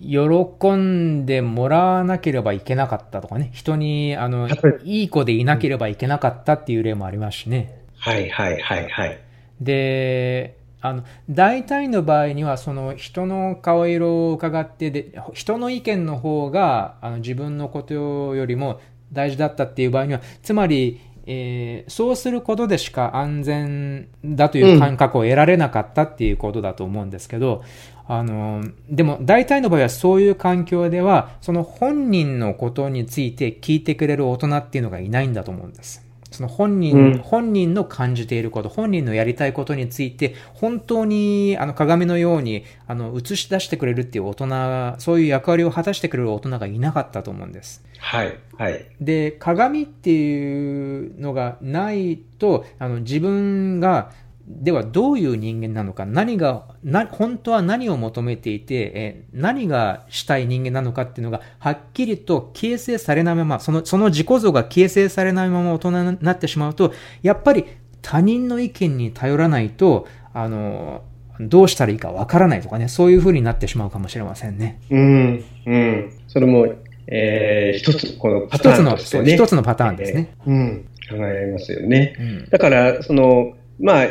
[0.00, 4.48] 喜んでもらわなければいけなかったとかね、人に、あの、
[4.84, 7.75] いい子でいなければいけなかったっていう例もありますしね。
[7.98, 9.20] はいはいはいはい。
[9.60, 18.80] で、あの、大体の場合には、その人の顔色を伺ってで、人の意見の方が、あの、自分のことよりも
[19.12, 27.64] 大事だったっていう場合には、つまり、えー、そうすることでしか安全だという感覚を得られなかったっていうことだと思うんですけど、
[28.06, 36.05] あの、でも大体の場合はそういう環境では、その本人のことについて聞いてくれる大人っていうのがいないんだと思うんです。
[36.36, 47.82] その本人、うん、本人の感じていること、本人のやりたいことについて、本当に、あの、鏡のように、あの、映し出してくれるっていう大人、そういう役割を果たしてくれる大人がいなかったと思うんです。
[47.98, 48.38] はい。
[48.58, 48.86] はい。
[49.00, 54.12] で、鏡っていうのがないと、あの、自分が、
[54.48, 67.64] ではどういう人間なのか、何が、な、本当は何を求めていて、え何がしたい人間なのかっていうのが、はっきりと形成されないまま、その、その自己像が形成されないまま大人になってしまうと、やっぱり
[68.02, 71.02] 他人の意見に頼らないと、あの、
[71.40, 74.80] どうしたらいいかわからないとかね、そういうふうになってしまうかもしれませんね。
[74.90, 76.12] うん、うん。
[76.28, 76.66] それも、
[77.08, 80.34] えー、一つ、このパターンとして、ね、一つの、一つのパターンですね。
[80.46, 80.88] えー、うん。
[81.10, 82.14] 考えられますよね。
[82.18, 84.06] うん、だから、その、まあ、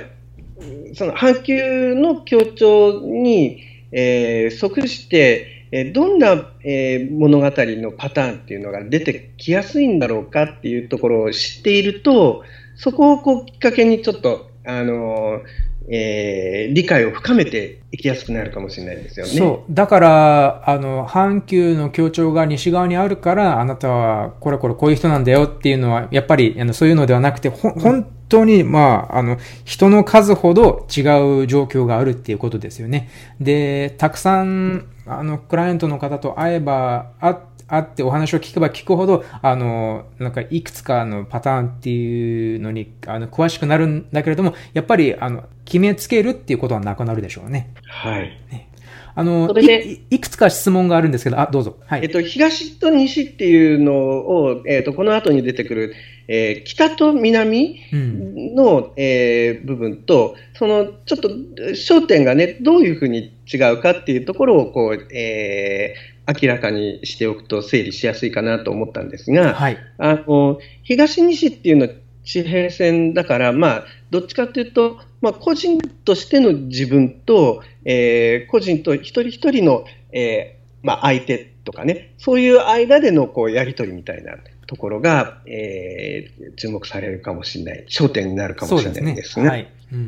[0.93, 12.43] その阪急の協調に、えー、即して、えー、どんな、えー、物語のパターンっていうのが出てきやすいんだろうかっていうところを知っていると、
[12.75, 15.41] そこをこうきっかけにちょっと、あの
[15.87, 19.31] えー、理解を深めていきやすくなるかもしれないですよね。
[19.33, 19.73] そう。
[19.73, 31.01] だから、あの、阪急の協調が西側にあるから、あなたはこれこれこういう人なんだよっていうのは、やっぱり、あのそういうのではなくて、ほ、本当に、まあ、あの、人の数ほど違
[31.43, 33.09] う状況があるっていうことですよね。
[33.39, 47.73] で、たくさん、あの、クライアントの方と会えば、会って、あってお話を聞けば聞くほど、あの、なんかいくつかのパターンっていうのに、あの、詳しくなるんだけれども、やっぱり、あの、決めつけるっていうことはなくなるでしょうね。
[47.87, 48.37] はい。
[48.51, 48.69] ね
[49.17, 51.77] あのい、いくつか質問があるんですけど、あ、どうぞ。
[51.85, 52.01] はい。
[52.03, 55.95] えっと、東と西っていうのを、えっと、この後に出てくる、
[56.27, 71.93] えー、北と南の、うん、えー、部分と、その、ちょっと焦点がね、どういうふうに違うかっていうところを、こう、えー、明らかにしておくと整理しやすいかなと思ったんですが、はい、あの東西っていうのは
[72.25, 84.35] 地平線だから、まあ、どっちかというと、まあ、個人としての自分と、えー、個人と一人一人の、えーまあ、相手とかね、そういう間でのこうやり取りみたいな
[84.67, 89.45] ところが、えー、注目されるかもしれない、焦点になるかもしれないですね。
[89.45, 89.67] そ、はい。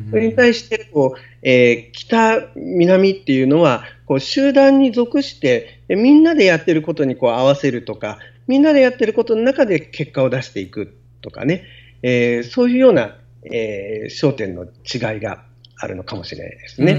[0.10, 11.64] それに対してこう、えー、北、南っていうのはこう集団に属してみんなでやってることにこう合わせるとかみんなでやってることの中で結果を出していくとかね、
[12.04, 15.44] えー、そういうような、えー、焦点の違いが
[15.80, 16.94] あるのかもしれないですね。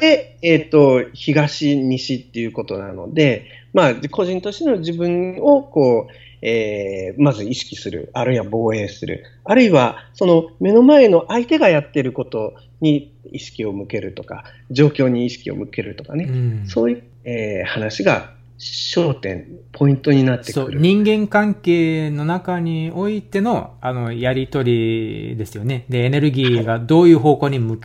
[0.00, 20.80] で、えっ、ー、と、東、西っていうことなので、まあ、個人としての自分を、こう、えー、まず意識する、あるいは防衛する、あるいはその目の前の相手がやっていることに意識を向けるとか、状況に意識を向けるとかね、うん、そういう、えー、話が焦点、ポイントになってくる。
[20.80, 25.84] 人間関係の中においての、あの、やりとりですよね。
[25.88, 27.80] で、エネルギーがどういう方向に向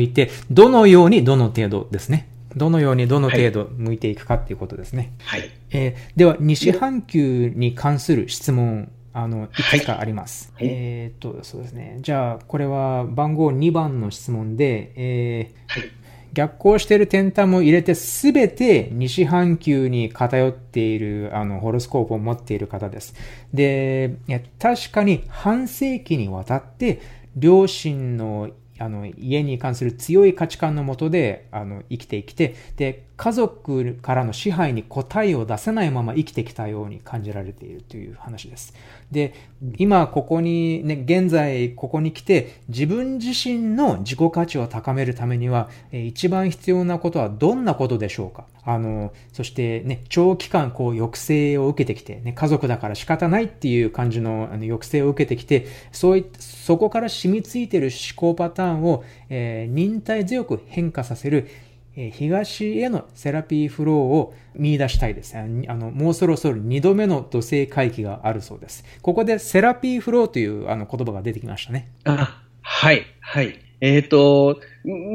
[0.00, 2.28] いて、どのようにどの程度ですね。
[2.56, 5.12] どのようにどの程度向いていくかっていうことですね。
[5.22, 5.50] はい。
[5.70, 10.52] えー、では、西半球に関する質問、あの、いくつかあります。
[10.56, 11.98] はい、えっと、そうですね。
[12.00, 15.90] じゃあ、これは番号2番の質問で、えー、はい、
[16.32, 23.14] 逆行している天体も入れてすべて西半球に偏っているあのホロスコープを持っている方です。
[23.52, 24.16] で、
[24.58, 27.00] 確かに半世紀にわたって
[27.36, 38.74] 両親のあの、家に関する強い価値観のもとで、あの、生きてきて、で、家族からの支配に答えを出せないまま生きてきたように感じられているという話です。
[39.10, 39.34] で、
[39.76, 48.46] 今ここにね、現在ここに来て自分自身の自己価値を高めるためには、一番必要なことはどんなことでしょうか？
[48.64, 61.48] あの、そしてね、長期間こう抑制を受けてきて、ね、家族だから仕方ないっていう感じのあの抑制を受けてきて、そういそこから染みついてる思考パターンを、えー、忍耐強く変化させる
[62.12, 65.36] 東へのセラピーフローを見出したいです。
[65.36, 68.84] あの、もうそろそろ2度目の土星回帰があるそうです。
[69.02, 71.90] ここでセラピーフローというあの言葉が出てきましたね。
[72.04, 73.58] あ、はい、はい。
[73.80, 74.60] えっ、ー、と、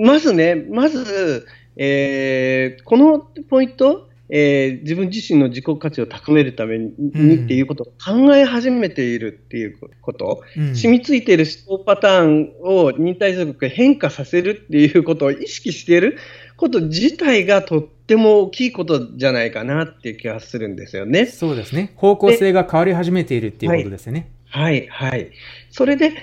[0.03, 3.19] まずね、まず、えー、この
[3.49, 16.17] ポイント、えー、自分自身の自己価値を高めるためにっていうことを考え始めているっていうこと、うん、染みついている思考パターンを忍耐強く変化させるっていうことを意識している
[16.55, 21.25] こと自体がとっても大きいことじゃないかなっていう気がするんですよね。
[21.25, 21.91] そうですね。
[21.95, 24.29] 方向性が変わり始めているっていうことですよね。
[24.45, 25.31] はい、はい。
[25.71, 26.13] それで、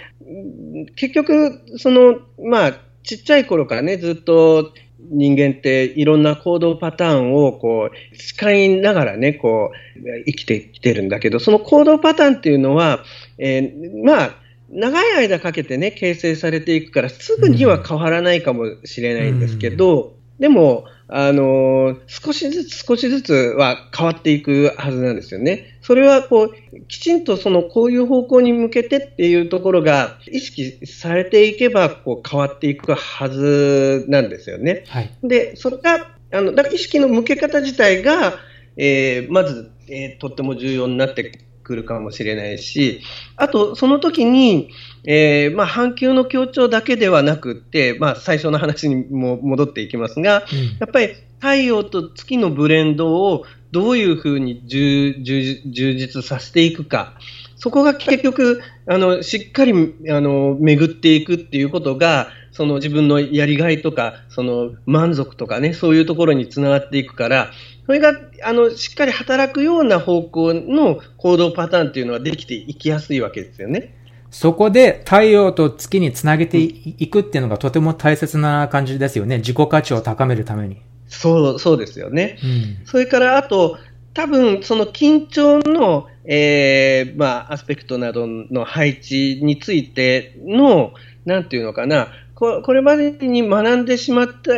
[0.95, 3.47] 結局、その、まあ、ちっちゃい。
[3.47, 4.73] 頃からね、ずっと
[5.11, 13.05] 人間っていろんな行動パターンをこう使いながらね、こう生きてきてるんだけど、その行動パターンっていうのは、
[13.39, 14.35] えー、まあ、
[14.71, 20.41] 長い間かけてね、形成されていくから、すぐには変わらないかもしれないんですけど、うん。
[20.41, 25.79] でも、あの少しずつ少しずつは変わっていくはずなんですよね。
[25.83, 34.85] それはこう、きちんとそのこういう方向に向けてっていうところが意識されていけばこう変わっていくはずなんですよね。
[34.89, 38.35] はい、で、それが、あの、だから意識の向け方自体が、
[38.77, 41.33] えー、まず、えー、とっても重要になって
[41.71, 43.01] くるかもしれないし、
[43.37, 44.71] あと、その時に、
[45.05, 57.15] えー、まあ、半球の強調だけではなくて、まあ、最初の話にも戻っていきますが、うん、やっぱり太陽と月のブレンドをどういうふうに充実させていくか、
[57.55, 59.73] そこが結局、あの、しっかり、
[60.09, 67.53] あの、巡っていくっていうことが、その自分のやりがいとか、その満足とかね、そういうところにつながっていくから、
[67.91, 68.13] それが、
[68.45, 73.97] あの、しっかり働くような方向の行動パターンっていうのはできていきやすいわけですよね。
[74.31, 79.39] そこで太陽と月につなげていくっていうのがとても大切な感じですよね。
[79.39, 80.77] 自己価値を高めるために。
[81.09, 82.39] そう、そうですよね。
[82.45, 83.77] うん、それからあと、
[84.15, 90.93] 多分その緊張の、えー、まあ、アスペクトなどの配置についての、
[91.25, 94.53] なんていうのかな、ここれまでに学んでしまった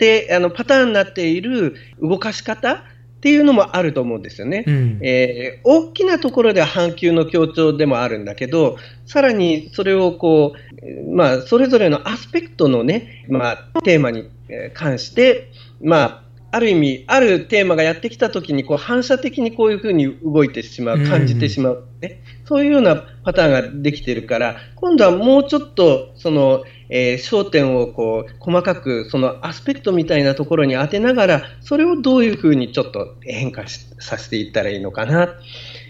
[0.00, 2.72] であのパターンになっている動かし方
[3.20, 4.64] っていうのもあると思うんですよね。
[4.66, 14.30] うん、えー、大きなところでは半球の強調でもあるんだけど、さらにそれをこう、まあ、それぞれのアスペクトのね、まあ、テーマに
[14.72, 15.50] 関して、
[15.82, 16.22] まあ、
[16.52, 33.68] ある意味、あるテーマがやってきたときに、こう、反射的にこういうふうに動いてしまう、感じてしまう、ね、うん、そういうようなパターンができてるから、今度はもうちょっと、その、えー、焦点をこう、細かく、そのアスペクトみたいなところに当てながら、それをどういうふうにちょっと変化
[34.00, 35.28] させていったらいいのかな、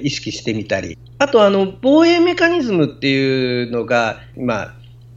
[0.03, 0.99] 意識してみたり。
[1.17, 4.75] あと、あの、防衛メカニズムっていうのが、まあ、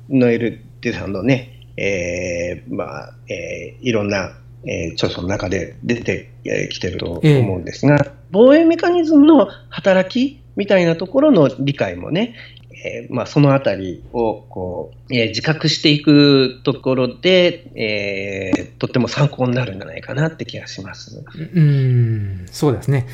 [0.09, 6.29] ノエル・デさんのね、えー、まあ、えー、いろんなえー、著書の中で出て
[6.71, 12.35] きてると思うんですが、えー、防衛メカニズムの働きみたいなところの理解もね、
[12.85, 21.23] えー、まあ、そのあたりをこう、えー、自覚していくところで、えー、とっても参考になるんじゃないかなって気がします。
[21.53, 23.07] うん、そうですね。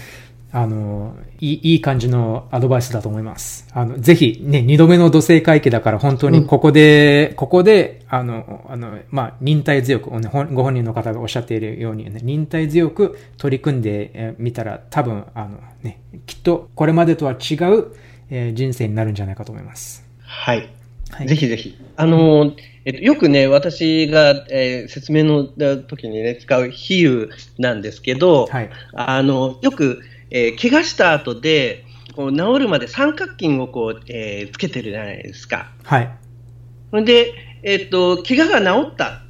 [0.51, 3.67] あの、いい、いい感じのアドバイスだと思います。
[3.71, 17.93] あの、ぜひ、ね、二度目の土星回帰だから本当にここで、うん、ここで、あの、あの、まあ、忍耐強く、ご本人の方がおっしゃっているように、ね、忍耐強く取り組んでみたら、多分、あの、ね、きっとこれまでとは違う、
[18.31, 20.03] えー、人生になるんじゃないかと思います。
[20.21, 20.69] はい。
[21.11, 21.77] はい、ぜひぜひ。
[21.95, 22.53] あの、
[22.85, 35.71] えっと、よくね、私が、えー、説明の時にね、使う比喩なんですけど、はい、あの、よく、えー、怪我した後で、こう治るまで三角筋をこう、えー、つけてるじゃないですか。
[35.83, 37.05] はい。
[37.05, 39.21] で、えー、っと、怪我が治った。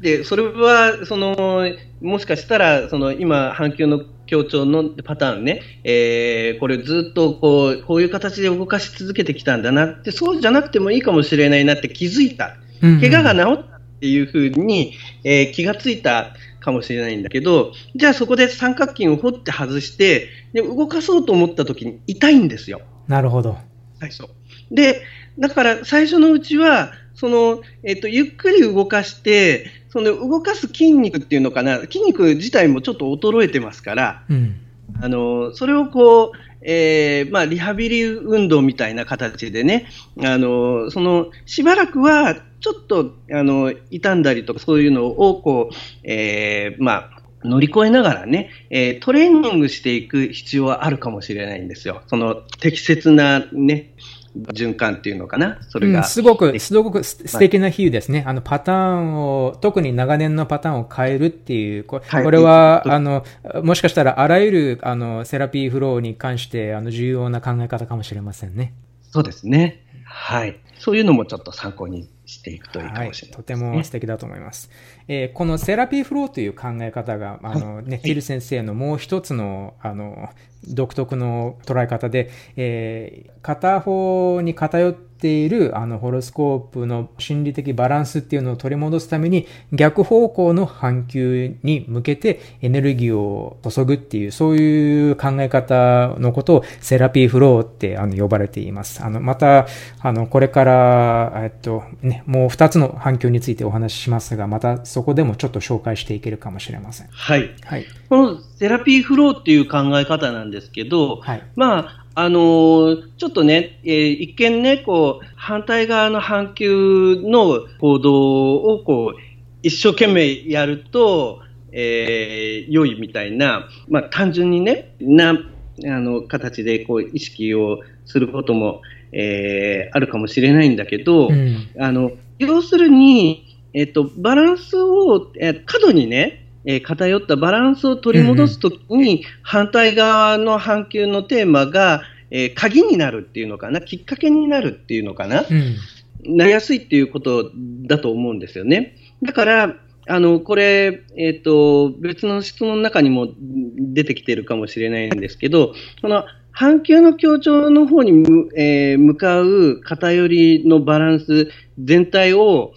[0.00, 1.66] で、それは、その、
[2.00, 12.56] もしかしたら、その、今、阪急の協調のパターンね、えー、これずっとこう、こういう形で動かし続けてきたんだなって、そうじゃなくてもいいかもしれないなって気づいた。
[13.00, 14.92] 怪我が治ったっていうふうに、
[15.24, 16.34] えー、気がついた
[16.66, 22.80] かもしれないんだけど、じゃあそこで三角筋を掘って外して、で動かそうと思った時に痛いんですよ。
[23.06, 23.56] なるほど。
[24.00, 24.24] 最初。
[24.72, 25.02] で、
[25.38, 34.56] だから最初のうちは、その、えっと、ゆっくり動かして、その動かす筋肉っていうのかな、筋肉自体もちょっと衰えてますから、うん、
[35.00, 39.86] あの、それをこう、えー、まあ、リハビリ運動みたいな形でね、
[40.20, 42.36] あの、その、しばらくは、
[42.66, 47.10] ちょっと、あの、傷んだりとかそういうのを、こう、えー、まあ、
[47.44, 52.02] 乗り越えながらね、えー、トレーニングしていく必要はあるかもしれないんですよ。
[52.08, 53.94] その適切なね、
[54.34, 58.24] 循環っていうのかなそれが、うん、すごく、すごく素敵な比喩ですね。
[58.26, 63.24] あの、パターンを、特に長年のパターンを変えるっていう、これ,、これは、あの、
[63.62, 68.74] もしかしたらあらゆる、あの、セラピーフローに関して、あの、重要な考え方かもしれませんね。
[69.12, 69.84] そうですね。
[70.04, 70.58] はい。
[70.78, 74.68] そういうのもちょっと参考にしていくといいかもしれない、ねはい、とても素敵だと思います。
[75.08, 80.28] えー、このセラピーフローという考え方が、あのね、キル先生のもう一つの、あの、
[80.68, 99.02] 独特の捉え方で、えー、片方に偏っっているあのホロスコープの心理的バランスっていうのを取り戻すために逆方向の半球に向けてエネルギーを注ぐっていうそういう考え方のことをセラピーフローってあの呼ばれています。
[99.02, 99.66] あのまた
[100.00, 107.08] あのこれからえっとねもう2つの半球についてお話ししますがまたそこでもちょっと紹介していけるかもしれません。
[107.10, 107.54] はい。
[107.64, 119.20] はい、このセラピーフローっていう考え方なんですけど、はい、まああのー、ちょっとね、えー、一見ね、こう、反対側の半球の行動をこう、
[119.62, 121.40] 一生懸命やると、
[121.72, 125.36] えー、良いみたいな、まあ単純にね、な、あ
[125.84, 128.80] の、形でこう、意識をすることも、
[129.12, 147.52] えー、あるかもしれないんだけど、うん、あの、要するに、えっ、と、バランスを、えー、過度にね、えー、偏ったバランスを取り戻すときに、反対側の半球のテーマが、えー、鍵になるっていうのかな、きっかけになるっていうのかな、うん、なりやすいっていうこと
[147.86, 148.96] だと思うんですよね。
[149.22, 149.76] だから、
[150.08, 162.72] あの、これ、えっ、ー、と、別の質問の中にも出てきてるかもしれないんですけど、その、半球の強調の方に向,、えー、向かう偏りのバランス全体を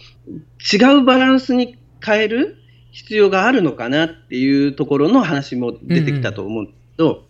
[0.72, 2.59] 違うバランスに変える
[2.90, 7.20] 必要があるのかなっていうところの話も出てきたと思うんですけど、うん、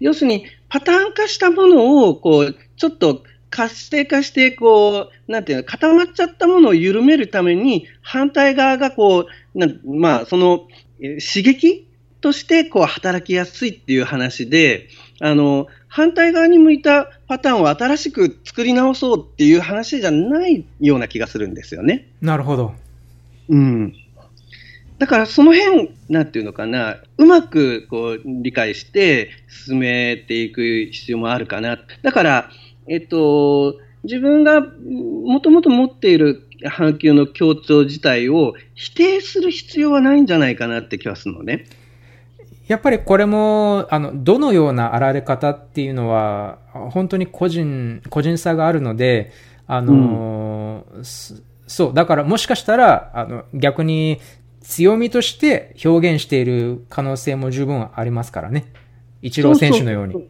[0.00, 3.22] 要するにパターン化したものをこうちょっと
[3.54, 10.66] 活性化して、こう、なんていうの、固まっちゃったものを緩めるために、反対側がこう、なまあ、その、
[10.98, 11.86] 刺激
[12.20, 14.88] としてこう働きやすいっていう話で、
[15.20, 22.08] あの、反対側に向いたパターンを新しく作り直そうっていう話じゃないような気がするんですよね。
[22.20, 22.74] なるほど。
[23.48, 23.94] うん。
[24.98, 31.78] だからその辺、なんていうのかな、うまくこう理解して進めていく必要もあるかな。
[32.02, 32.50] だから、
[32.86, 41.66] えっと、自分がもともと持っている半球の協調自体を否定する必要はないんじゃないかなって気がするのね。
[42.68, 49.32] やっぱりこれも、あの、どのようなあられ方っていうのは、本当に個人、個人差があるので、
[49.66, 54.18] あの、うん、そう、だからもしかしたら、あの、逆に
[54.64, 58.64] 強みとして表現している可能性も十分ありますからね。
[59.22, 60.28] 一郎選手のように。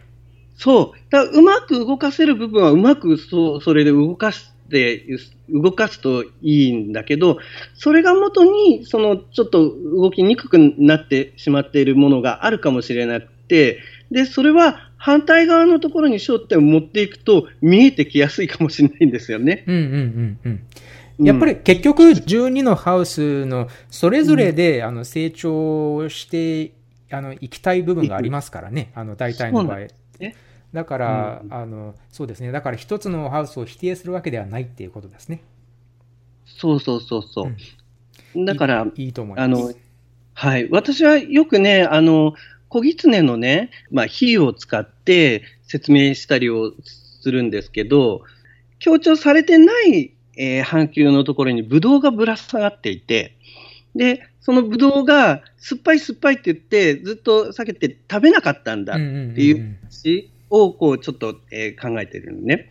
[0.57, 1.11] そう。
[1.11, 5.07] だうまく動かせる部分はうまくそそれで動かして、
[5.49, 7.39] 動かすといいんだけど、
[7.75, 13.79] それが元に、その、ちょっと動きにくくなってしまっているものがあるかもしれなくて、
[14.11, 19.65] で、それは反対側のところに焦点を持っていくと見えてきやすいかもしれないんですよね。
[19.67, 20.61] うんうんうんうん。
[21.19, 26.73] やっぱり結局12のハウスのそれぞれで、あの成長して
[27.11, 29.79] あの行きたい部分がありますからね、あの大体の場合。
[30.75, 32.51] だから、うん、あの、そうですね。
[32.51, 35.41] だから一つのハウスを否定するわけではないっていうことですね。
[36.47, 37.55] そうそうそうそう。
[38.35, 39.45] うん、だから、いいと思います。
[39.45, 39.73] あの、
[40.35, 40.69] はい。
[40.71, 42.35] 私はよくね、あの、
[42.69, 48.23] 小狐のね、まあ、比喩を使って説明したりをするんですけど、
[48.81, 53.37] 強調されてないえー、半球のところにブドウがぶら下がっていて、
[53.95, 62.69] で、そのブドウが酸っぱい酸っぱいって言って、ずっと避けて食べなかったんだっていう話をこうちょっと、えー、考えてるのね。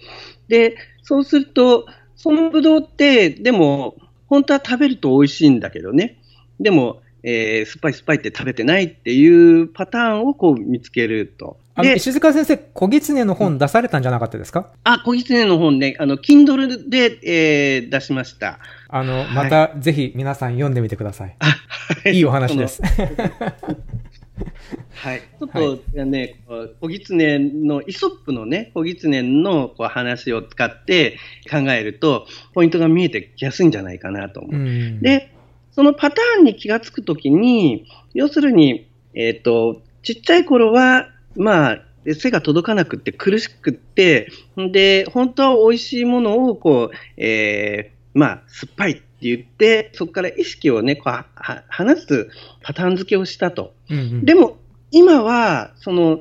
[0.47, 1.85] で、そうすると、
[2.15, 3.95] そのブドウって、でも、
[4.27, 6.19] 本当は食べると美味しいんだけどね。
[6.59, 11.57] でも、えー、酸っぱい酸っぱいって食べてないっていうパターンをこう見つけると。
[11.75, 18.59] あの、石塚先生、小狐の本出されたんじゃなかったですか、あ、小狐の本ね、あの、Kindle で、えー、出しました。
[18.89, 21.35] あの、また、ぜひ皆さん読んでみてください。
[21.39, 22.13] はい。
[22.13, 22.81] いいお話です。
[24.93, 25.21] はい。
[25.21, 31.17] ちょっとね、はい、小狐の、イソップのね、小狐のこう話を使って
[31.49, 34.61] 考えると、ポイントが見えてきやすいんじゃないかなと思う。
[34.61, 35.33] うで、
[35.71, 41.81] そのパターンに気がつくときに、要するに、えっ、ー、と、ちっちゃい頃は、まあ、
[42.15, 51.25] 背が届かなくて苦しくって、で、本当は美味しいものを、こう、えー、まあ、酸っぱいって言って、そこから意識をね、こう、
[51.69, 52.29] 離す
[52.61, 53.73] パターン付けをしたと。
[53.89, 54.57] うんうん、でも、
[54.91, 56.19] 今は、その、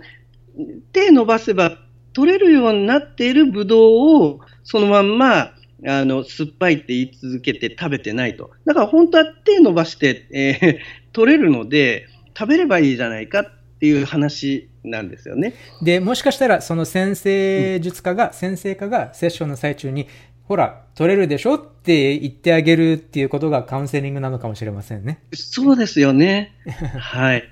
[0.92, 1.78] 手伸ばせば
[2.12, 5.52] 取れるようになっているブドウを、そのまんま、
[5.84, 8.50] あの、酸っぱいって言い続けて食べてないと。
[8.64, 10.78] だから本当は手伸ばして、えー、
[11.12, 12.06] 取れるので、
[12.38, 13.44] 食べればいいじゃないかっ
[13.82, 15.54] ていう話なんですよね。
[15.82, 20.06] で、もしかしたらその先生術家が、先生家がセッションの最中に、
[20.44, 25.24] ほら、取れるでしょって言ってあげるっていうことがカウンセリングなのかもしれませんね。
[25.34, 26.54] そうですよね。
[27.00, 27.42] はい。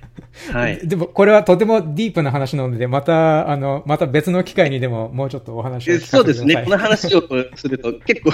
[0.53, 0.87] はい。
[0.87, 6.21] でも、これはとてもディープな話なので、また、あの、また別の機会にでも、もうちょっとお話を聞かせてください。
[6.21, 6.63] そうですね。
[6.65, 7.23] この話を
[7.57, 8.31] すると、結構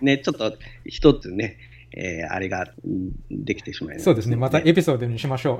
[0.00, 1.56] ね、ちょっと一つね、
[1.94, 2.72] えー、あれが
[3.30, 4.36] できてしまいます、ね、そうですね。
[4.36, 5.58] またエピソードにしましょう。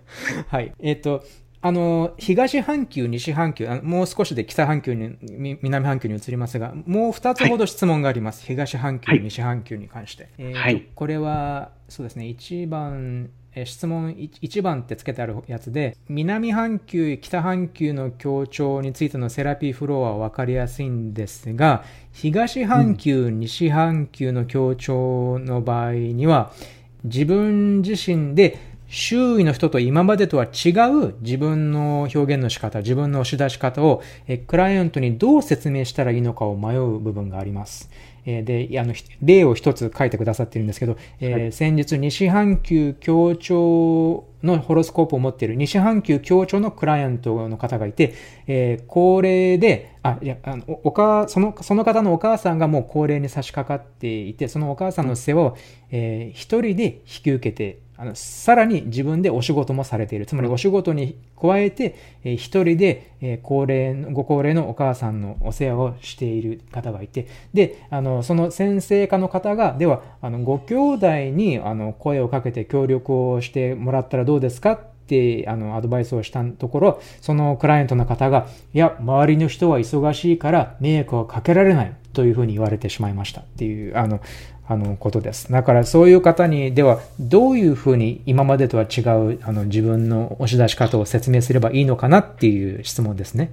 [0.48, 0.72] はい。
[0.80, 1.24] えっ、ー、と、
[1.60, 8.40] あの、東半球、西半球、もう少しで北半球に、南半球に移りますが、もう二つほど質問があります。
[8.40, 10.28] はい、東半球、西半球に関して。
[10.36, 26.52] えー、はい、これは、そうですね、一番、え質問1番ってつけてあるやつで、南半球、北半球の協調についてのセラピーフローは分かりやすいんですが、東半球、うん、西半球の協調の場合には、
[27.04, 37.90] 自分自身で周囲の人と今までとは違う自分の表現の仕方、自分の押し出し方を、えクライアントにどう説明したらいいのかを迷う部分があります。
[38.26, 48.14] えで、あの、例を一つ書いてくださってるんですけど、えーはい、先日西半球協調のホロスコープを持っている西半球協調のクライアントの方がいて、
[48.46, 55.56] えー、高齢で、あ、いや、あの、おか、その、その方のお母さんがもう高齢に差し掛かっていて、そのお母さんの世話を、
[55.90, 60.26] えー、一人で引き受けてあの、さらに自分でお仕事もされている。
[60.26, 84.20] つまりお仕事に加えて、えー、一人で、えー、高齢、ご高齢のお母さんのお世話をしている方がいて、で、あの、その先生科の方が、では、あの、ご兄弟に、あの、声をかけて協力をしてもらったらどうですかってあのアドバイスをしたところ、そのクライアントの方が、いや、周りの人は忙しいから迷惑をかけられないというふうに言われてしまいましたっていう、あの、
[84.66, 85.52] あの、ことです。
[85.52, 93.52] だからそういう方に、では、どういうふうに今までとは違う、あの、自分の押し出し方を説明すればいいのかなっていう質問ですね。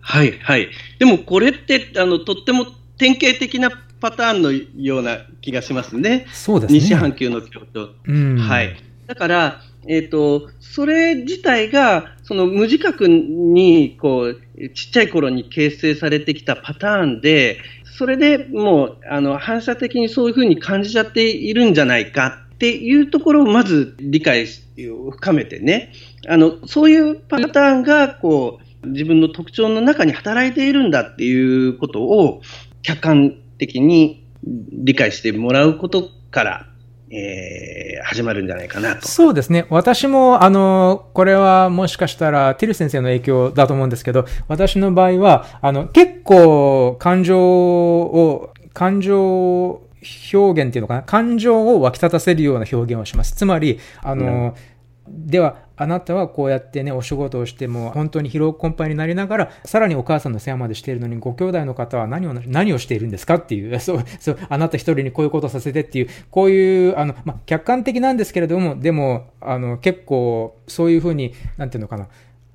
[0.00, 0.68] はい、はい。
[0.98, 2.66] でもこれって、あの、とっても
[2.98, 3.70] 典型的な
[4.00, 6.26] パターンのような気がしますね。
[6.30, 6.78] そうですね。
[6.78, 7.94] 西半球の京都。
[8.06, 8.76] うん、はい。
[9.06, 17.58] だから、えっ、ー、と、それ自体が、その無自覚に、こう、ちっちゃい頃に形成されてきたパターンで、
[17.96, 24.46] それでもう、あの、反射的にそういうふうに感じちゃっているんじゃないかっていうところをまず理解
[24.90, 25.92] を深めてね、
[26.28, 32.42] あの、そういうパターンが、こう、自分の特徴の中に働いているんだっていうことを
[32.82, 36.66] 客観的に理解してもらうことから
[37.10, 39.06] えー、始まるんじゃないかなと。
[39.06, 39.66] そうですね。
[39.70, 49.82] 私も、あの、これはもしかしたら、ティル先生の影響だと思うんですけど、私の場合は、あの、結構、感情を、感情
[50.32, 51.02] 表現っていうのかな？
[51.02, 53.34] 感情を湧き立たせるような表現をします。
[53.34, 54.54] つまり、あの、うん
[55.06, 63.34] では、あなたはこうやってね、お仕事をしても、本当に疲労困憊になりながら、さらにお母さんの世話までしているのに、ご兄弟の方は何を、何をしているんですか？
[63.36, 72.08] っていう、 そう、そう、あなた一人にこういうことをさせてっていう、こういう、あの、まあ、客観的なんですけれども、でも、あの、結構、そういうふうに、なんていうのかな、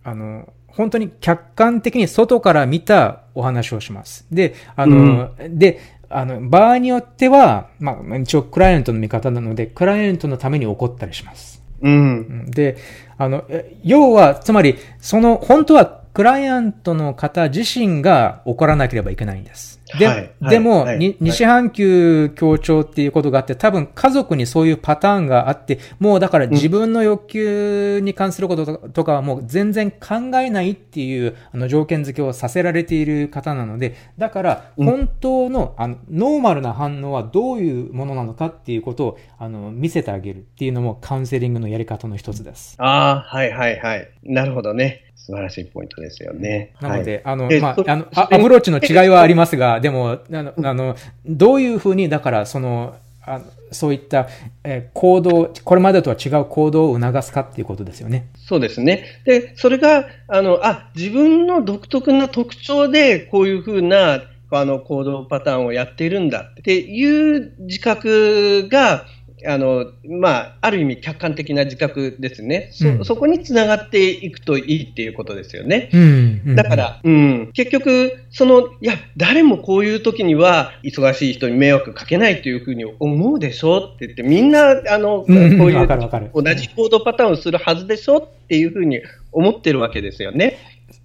[0.04, 4.26] あの、本当に客観的に外から見たお話をします。
[4.32, 11.59] で、あの、うん、で、あの、場合によっては、まあ、一応クライアントの見方なので、クライアントのために怒ったりします。
[11.82, 12.52] うん。
[12.52, 12.78] で、
[13.18, 13.46] あの、
[13.84, 19.79] 要は、つまり、その、本当はクライアントの方自身が怒らなければいけないんです。
[19.98, 42.76] で、はい、でも、はい、西半球協調っていうことがあって、多分家族にそういうパターンがあって、もうだから自分の欲求に関することとかはもう全然考えないっていうあの条件付けをさせられている方なので、だから本当のあのノーマルな反応はどういうものなのかっていうことをあの見せてあげるっていうのもカウンセリングのやり方の一つです。
[42.78, 44.10] ああ、はいはいはい。
[44.24, 45.09] なるほどね。
[45.26, 46.74] 素晴らしいポイントですよね。
[46.82, 50.96] なので、はい、あの、まあ、あの、アプローチの違いはありますが、でも、あの、あの
[51.26, 53.42] どういうふうに、だから、その、あ
[53.72, 54.28] そういった、
[54.64, 58.28] えー、行動、これまでとは違う行動を促すかっていうことですよね。
[58.38, 59.06] そうですね。
[59.26, 69.06] で、それが、あの、あ、自分の独特な特徴で、こういうふうな、あの、行動パターンをやっているんだっていう自覚が、
[69.46, 72.70] あの、まあ、ある意味客観的な自覚ですね。
[72.72, 75.90] そ、うん、そこにつながっていくといいっていうことですよね。
[75.94, 85.88] うん、だから、うん、結局、その、いや、誰もこういう時には、忙しい人に迷惑かけないというふうに思うでしょって言って、みんな、あの、こういう
[86.34, 90.58] 同じ行動パターンをするはずでしょっていうふうに思ってるわけですよね。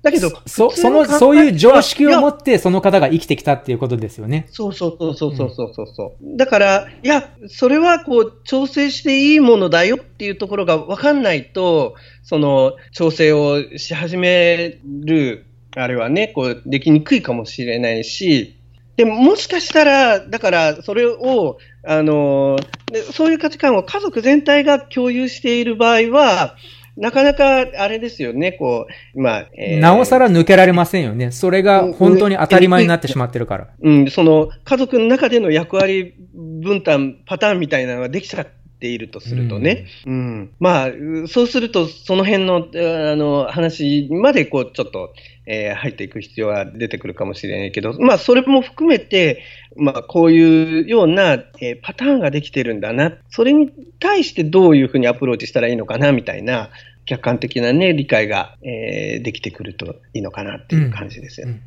[0.05, 4.47] だけど、そ、その、そういう常識を持って、その方が生きてきたっていうことですよね。
[4.51, 18.57] そうそうそうそうそうそうそう、うん、だから、いや、それはこう、調整していいものだよっていうところが分かんないと、その、調整をし始める、あれはね、こう、できにくいかもしれないし、
[18.97, 22.57] でもしかしたら、だからそれを、あの
[22.91, 26.57] でそういう価値観を家族全体が共有している場合は、
[26.97, 31.33] なかなかあれですよね、こう、まあ、えー、なおさら抜けられませんよね。
[31.33, 33.69] それが本当に当たり前になってしまってるから。
[33.81, 38.47] うん、その家族の中での役割分担、パターンみたいなのができちゃっ
[38.81, 40.89] ているとするとね、うん、うん、まあ、
[41.27, 45.13] そうすると、その辺のあの話までこうちょっと、
[45.47, 49.43] えー、入っていく必要は出てくるかもしれないけど、まあ、それも含めて、
[49.77, 53.71] まあ、こういうような、えー、パターンができてるんだな、それに
[54.01, 56.71] 対してどういうふうにアプローチしたらいいのかなみたいな、
[57.07, 61.49] 客観的な、ね、理解が、えー、できてくるといいのかなっていう感じですよ。
[61.49, 61.63] うんうん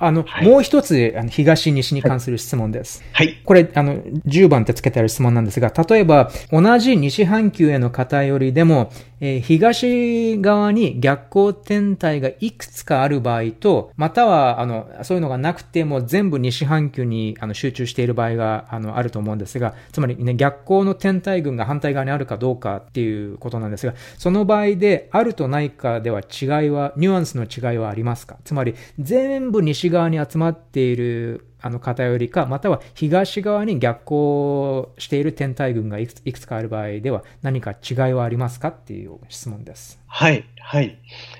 [0.00, 3.02] あの、はい、もう一つ、あの、東、西に関する質問です。
[3.12, 3.40] はい。
[3.44, 3.96] これ、あの、
[4.26, 28.36] 10番って付けてある質問なんですが、例えば、同じ西半球への偏りでも、え、東側に逆光天体がいくつかある場合と、または、あの、そういうのがなくても全部西半球にあの集中している場合が、あの、あると思うんですが、つまりね、逆光の天体群が反対側にあるかどうかっていうことなんですが、その場合で、あるとないかでは違いは、ニュアンスの違いはありますか？
[28.44, 40.00] つまり、全部西側に集まっているあの偏りか、または東側に逆行している天体群がいくついくつかある場合では何か違いはありますかっていう質問です。
[40.06, 40.98] はい、はい。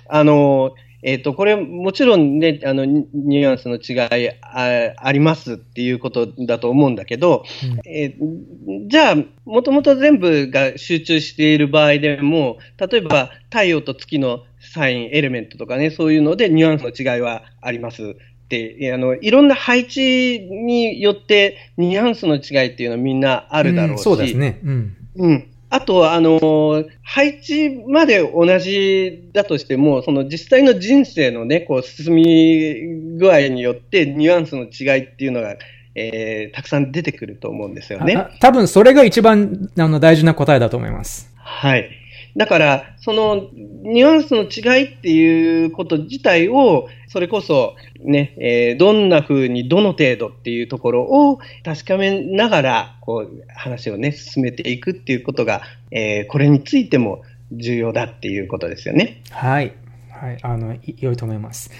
[0.08, 18.16] あの、えっ、ー、と、これもちろんね、あの、ニュアンスの違いあありますっていうことだと思うんだけど、うん、えー、じゃあ、もともと全部が集中している場合でも、例えば太陽と月のサイン、エレメントとかね、そういうのでニュアンスの違いはあります。
[18.50, 24.00] あの、いろんな配置によってニュアンスの違いっていうのはみんなあるだろうし。
[24.00, 24.60] うん、そうですね。
[24.64, 24.96] うん。
[25.16, 25.46] うん。
[25.70, 35.56] あと、あの、配置まで同じだとしても、その実際の人生のね、こう、進み具合によってニュアンスの違いっていうのが、
[35.94, 38.28] えー、たくさん出てくると思うんですよね。
[38.40, 41.32] 多分それが一番あの大事な答えだと思います。
[41.36, 41.90] はい。
[42.36, 57.22] だから、そのニュアンスの違いっていうこと自体を、それこそね、えー、どんな風にどの程度っていうところを確かめながら、こう、話をね、進めていくっていうことが、えー、これについても
[57.52, 59.22] 重要だっていうことですよね。
[59.30, 59.72] はい。
[60.10, 60.38] はい。
[60.42, 61.70] あの、良いと思います。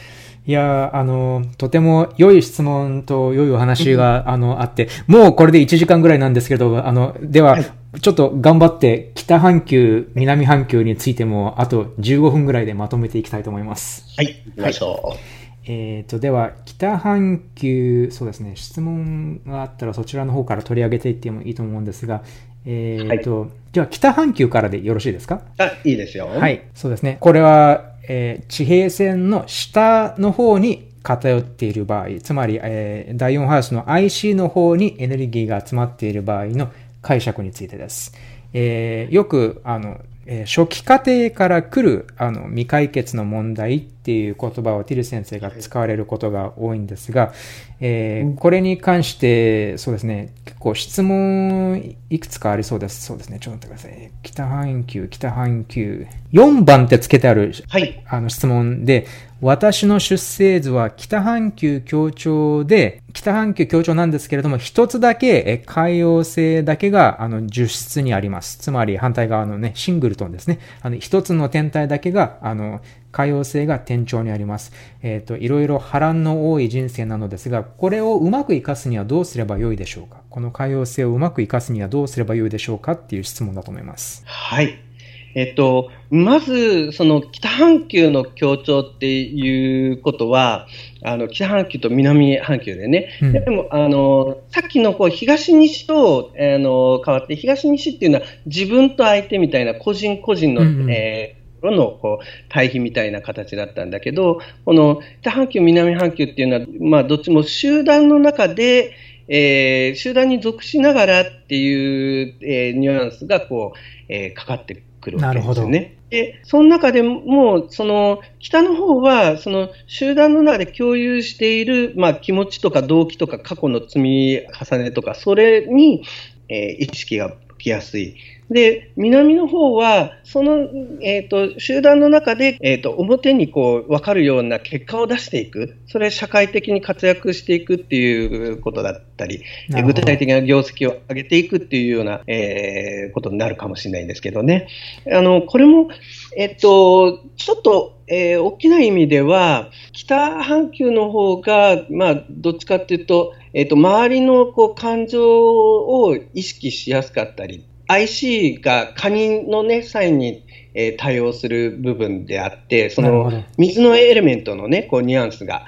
[0.47, 7.67] いや、あの、とても良い質問と良いお話が、 あの、あって、もうこれで1時間ぐらいなんですけど、あの、では、はい、
[8.03, 14.05] ちょっと頑張って北半球、南半球についても、あと15分ぐらいでまとめていきたいと思います。
[14.17, 15.07] はい、行きましょう。
[15.09, 15.19] はい、
[15.65, 22.23] えっ、ー、と、では、北半球、そうですね、質問があったらそちらの方から取り上げていってもいいと思うんですが、
[22.67, 25.41] えっ、ー、と、はい、じゃあ北半球からでよろしいですか？
[25.57, 26.27] あ、いいですよ。
[26.27, 27.17] はい、そうですね。
[27.21, 36.71] これは、えー、地平線の下の方に偏っている場合、つまり、えー、第4ハウスの IC の方にエネルギーが集まっている場合の
[37.03, 38.13] 解釈についてです。
[38.53, 47.33] えー、よく、あの、えー、初期過程から来るあの未解決の問題っていう言葉をティル先生が使われることが多いんですが、
[47.81, 53.07] えー、これに関して、そうですね、結構質問いくつかありそうです。
[53.07, 54.11] そうですね、ちょっと待ってください。
[54.23, 56.07] 北半球、北半球。
[56.33, 59.07] 4番ってつけてある、はい、あの質問で、
[59.41, 68.59] 私の出生図は北半球協調で、北半球協調なんですけれども、一つだけ海洋星だけがあの樹質にあります。
[68.59, 70.59] つまり反対側のね、シングルトンですね。
[70.83, 72.81] あの一つの天体だけが、あの、
[73.13, 74.73] 海洋星が天頂にあります。
[75.03, 80.23] えっ、ー、と、いろいろ波乱の多い人生なのですが、これをうまく活かすにはどうすればよいでしょうか？
[80.31, 82.93] この海洋星をうまく活かすにはどうすればよいでしょうか？
[82.93, 84.25] っていう質問だと思います。
[84.27, 84.88] はい。
[85.35, 90.67] えっと、まず、その北半球の協調っていうことは、
[91.03, 108.93] あの北半球と南半球でね、うん、でもあのさっきのこう東西とあの変わって、東西っていうのは自分と相手みたいな個人個人の、うんうん、えーのこう対比みたいな形だったんだけど、この北半球、南半球っていうのは、まあ、どっちも集団の中で、
[109.29, 115.97] えー、集団に属しながらっていう、えー、ニュアンスがこう、えー、かかってくるわけですよね。
[116.11, 126.05] で、その中でも、その、北の方は、その、集団の中で共有している、まあ、気持ちとか動機とか過去の積み重ねとか、それに、
[126.49, 128.17] えー、意識がきやすい。
[128.51, 130.69] で、南の方は、その、
[131.03, 135.77] えっ、ー、と、集団の中で、えっ、ー、と、表にこう、わかるような結果を出していく。
[135.87, 139.43] それ、社会的に活躍していくっていうことだったり、
[139.85, 144.69] 具体的な業績を上げていくっていうような、えー、ことになるかもしれないんですけどね。
[145.13, 145.91] あの、これも、
[146.35, 165.67] えっ、と、ちょっと、えー、大きな意味では、北半球の方が、まあ、どっちかっていうと、えっ、ー、と、周りのこう感情を意識しやすかったり、IC がカニのね、際に、えー、対応する部分であって、その水のエレメントのね、こうニュアンスが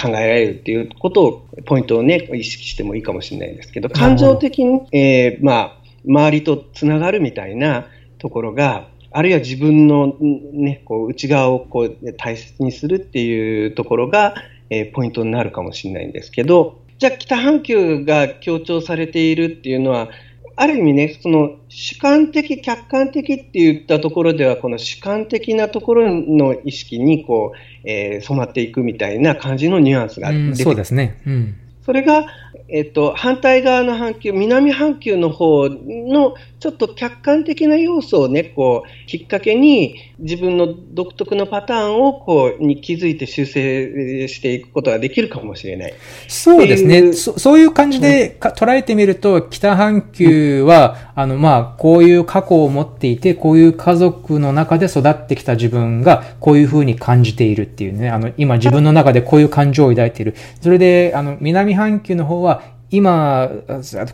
[0.00, 7.86] 考えられるっていうことを、ポイントをね、意識してもいいかもしれないんですけど、感情的に、えー、まあ、周りとつながるみたいな
[8.18, 14.34] ところが、あるいは自分の、ね、こう内側をこう大切にするっていうところが、
[14.68, 20.10] えー、ポイントになるかもしれないんですけど、じゃあ北半球が強調されているっていうのは、
[20.58, 31.20] ある意味ね、その主観的、客観的って言ったところでは、この主観的なところの意識にこう、えー、染まっていくみたいな感じのニュアンスが出て、うん、そうですね。
[31.26, 31.54] うん、
[31.84, 32.26] それが、
[32.68, 45.94] えっと、反対側の半球、南半球の方のちょっと客観的な要素をね、こう、きっかけに自分の独特のパターンをこう、に気づいて修正していくことができるかもしれない。
[46.28, 47.12] そうですね。
[47.12, 60.34] そそういう感じでか、捉えてみると、北半球は、あの、まあ、こういう過去を持っていて、こういう家族の中で育ってきた自分が、こういうふうに感じているっていうね、あの、今自分の中でこういう感情を抱いている。
[60.62, 63.50] それで、あの、南半球の方は、今、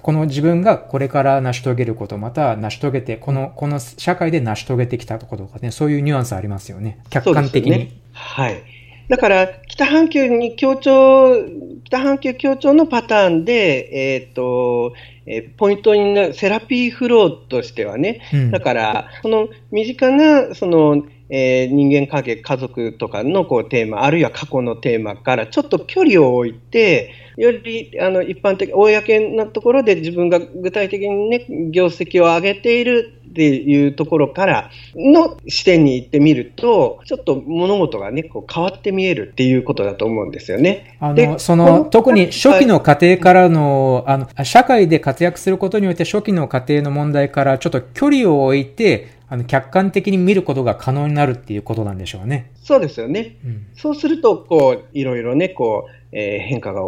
[0.00, 6.98] この自分がこれから成し遂げること、また成し遂げて、この、この社会で成し遂げてきたこととかね、そういうニュアンスありますよね。
[7.10, 7.70] 客観的に。
[7.70, 8.62] ね、はい。
[9.08, 11.36] だから、北半球に協調、
[11.84, 14.94] 北半球協調のパターンで、えっ、ー、と、
[15.26, 21.04] えポイントになる、セラピーフローとしてはね、うん、だから、その身近な、その、
[21.34, 40.98] えー、人間関係、家族とかのこうテーマ、あるいは過去のテーマからちょっと距離を置いて、よりあの一般的、公なところで自分が具体的にね、業績を上げているっていうところからの視点に行ってみると、ちょっと物事がね、こう変わって見えるっていうことだと思うんですよね。
[41.00, 52.50] あの、その、特に初期の過程からの、あの、社会で活躍することによって初期の過程の問題からちょっと距離を置いて、あの、客観的に見ることが可能になるっていうことなんでしょうね。
[52.62, 53.38] そうですよね。
[53.42, 56.82] うん、そうすると、こう、いろいろね、こう、えー、変化が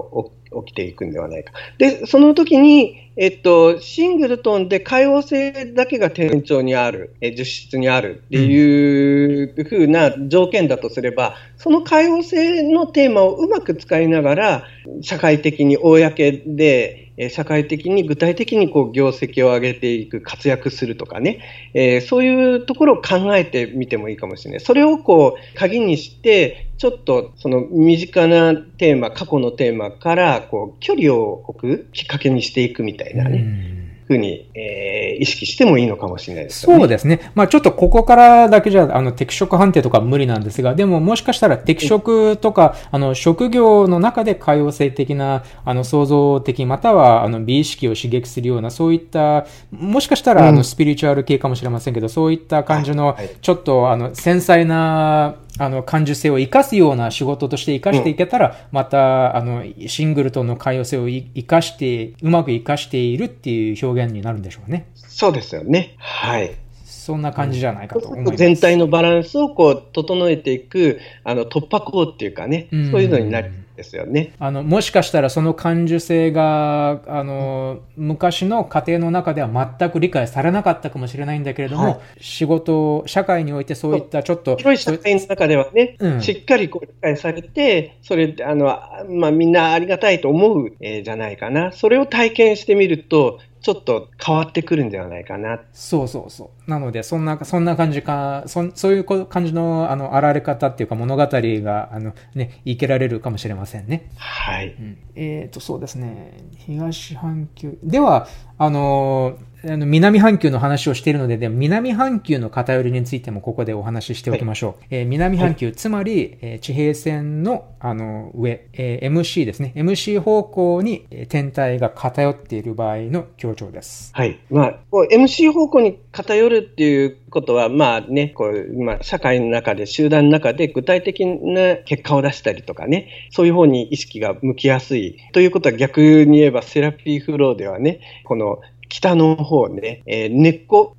[0.65, 1.53] 起きていくんではないか。
[1.79, 14.65] で、その時に、えっと、シングルトンで海王星だけが天頂にある、え樹質にあるっていうふうな条件だとすれば、その海王星のテーマをうまく使いながら、
[15.01, 24.61] 社会的に公で、社会的に具体的にこう業績を上げていく、活躍するとかね、えー、そういうところを考えてみてもいいかもしれない。
[24.61, 33.73] それをこう鍵にして、ちょっとその身近なテーマ、過去のテーマからこう距離を置くきっかけにしていくみたいなね。
[34.07, 36.77] ふうに、えー、意識してもいいのかもしれないですね。
[36.77, 37.33] そうですね。
[37.35, 64.89] まあちょっとここからだけじゃ、あの、適職判定とか無理なんですが、でももしかしたら適職とか、あの、職業の中で可用性的な、あの、創造的、または、あの、美意識を刺激するような、そういった、もしかしたら、あの、スピリチュアル系かもしれませんけど、そういった感じの、ちょっと、あの、繊細な、あの、感受性を生かすような仕事として生かしていけたら、うん、また、あの、シングルとの可用性を生かして、うまく生かしているっていう表現になるんでしょうね。
[64.95, 65.95] そうですよね。
[65.99, 66.57] はい。
[66.85, 68.37] そんな感じじゃないかと思います。
[68.37, 73.53] 全体のバランスをこう、整えていく、あの、突破口っていうかね、そういうのになる。
[73.77, 74.33] ですよね。
[74.39, 84.57] あの、もしかしたらその感受性が、あの、昔の家庭の中では全く理解されなかったかもしれないんだけれども、はい、仕事、社会においてそういったちょっと。
[84.57, 88.67] 広い社会の中ではね、うん、しっかりこう理解されて、それ、あの、
[89.09, 91.73] まあ、みんなありがたいと思う、えー、じゃないかな。
[91.73, 95.59] それを体験してみると、ちょっと変わってくるんではないかな。
[95.73, 96.71] そうそうそう。
[96.71, 104.11] なので、そんな、そんな感じか、そそういう感じの、あの、現れ方っていうか物語が、あの、ね、いけられるかもしれませんね。
[104.17, 104.75] はい。
[104.79, 106.33] うん、えっ、ー、と、そうですね。
[106.57, 107.79] 東半球。
[107.83, 114.71] では、あのーあの、南半球の話をしているので、で南半球の偏りについてもここでお話ししておきましょう。
[114.71, 119.73] はい、えー、南半球、はい、つまり、えー、地平線の、あの、上、えー、MC ですね。
[119.77, 124.13] MC 方向に天体が偏っている場合の強調です。
[124.15, 124.39] はい。
[124.51, 124.79] まあ、
[125.13, 135.19] MC 方向に偏るっていうことは、まあね、こう、まあ、社会の中で、集団の中で具体的な結果を出したりとかね、そういう方に意識が向きやすい。
[135.33, 138.61] ということは逆に言えば、セラピーフローではね、この
[138.95, 140.97] 北の方ね、えー、根っこ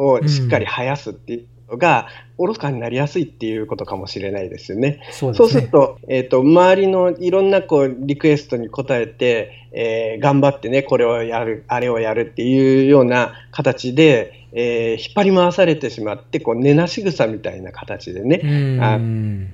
[0.00, 2.08] をしっかり生やすっていうのが、
[2.38, 5.00] 愚かになりやすいっていうことかもしれないですよね。
[5.10, 18.98] そうそうすると、えっ、ー、と、周りのいろんなこう、リクエストに応えて、えー、頑張ってね、これをやる、あれをやるっていうような形で、えー、引っ張り回されてしまって、こう、寝なし草みたいな形でね、あ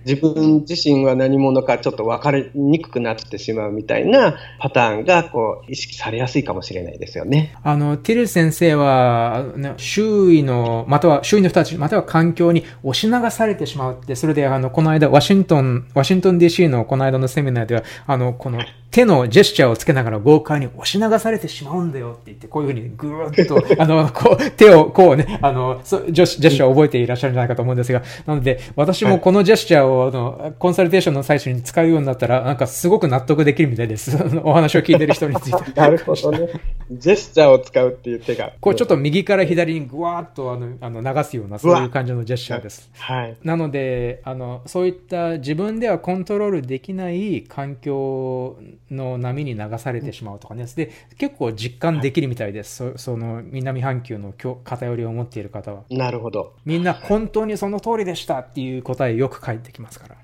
[0.07, 7.53] 自分自身は何者かちょっと分かりにくくなってしまうみたいなパターンが、こう、意識されやすいかもしれないですよね。
[7.65, 9.45] あの、ティル先生は、
[9.77, 18.61] 周囲の、または周囲の人たち、または環境に押し流されてしまうって、それで、あの、この間、ワシントン、ワシントン DC のこの間のセミナーでは、あの、この、
[18.93, 34.15] 手のジェスチャーをつけながら豪快に押し流されてしまうんだよって言って、こういうふうにぐーっと、 あの、こう、手をこうね、あの、ジェスチャーを覚えていらっしゃるんじゃないかと思うんですが、なので、私もこのジェスチャーを、あの、コンサルテーションの最初に使うようになったら、なんかすごく納得できるみたいです。
[34.45, 35.81] お話を聞いてる人について。
[35.81, 36.49] なるほどね。
[36.91, 38.53] ジェスチャーを使うっていう手が。
[38.61, 42.91] こうちょっと右から左にぐわーっとあのあの流すような、そういう感じのジェスチャーです。
[42.99, 43.37] はい。
[43.43, 48.57] なので、あの、そういった自分ではコントロールできない環境
[48.91, 55.83] の波に流されてしまうとかね、で結構実感できるみたいです、はい、そその南半球の偏りを持っている方は。
[55.91, 56.55] なるほど。
[56.65, 60.17] みんな本当にその通りでしたっていう答えよく返ってきますから。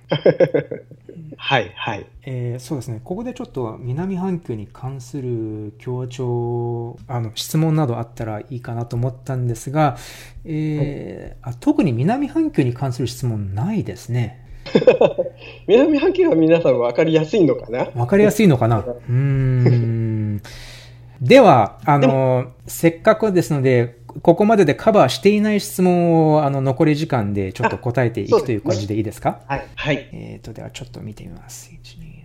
[1.36, 9.96] はいはい、えー、そうですね、ここでちょっと南半球に関する強調、あの質問などあったらいいかなと思ったんですが、
[10.44, 14.44] えー、はい、あ特に南半球に関する質問ないですね。
[15.66, 17.86] 南半球は皆さん分かりやすいのかな？
[17.86, 18.84] 分かりやすいのかな？
[19.09, 20.42] うん。
[21.20, 29.40] では、あの、せっかくですので、ここまででカバーしていない質問を、あの、残り時間でちょっと答えていくという感じでいいですか？
[29.46, 29.66] はい。
[29.74, 30.08] はい。
[30.12, 31.70] えっ、と、ではちょっと見てみます。
[31.72, 32.24] 1、2、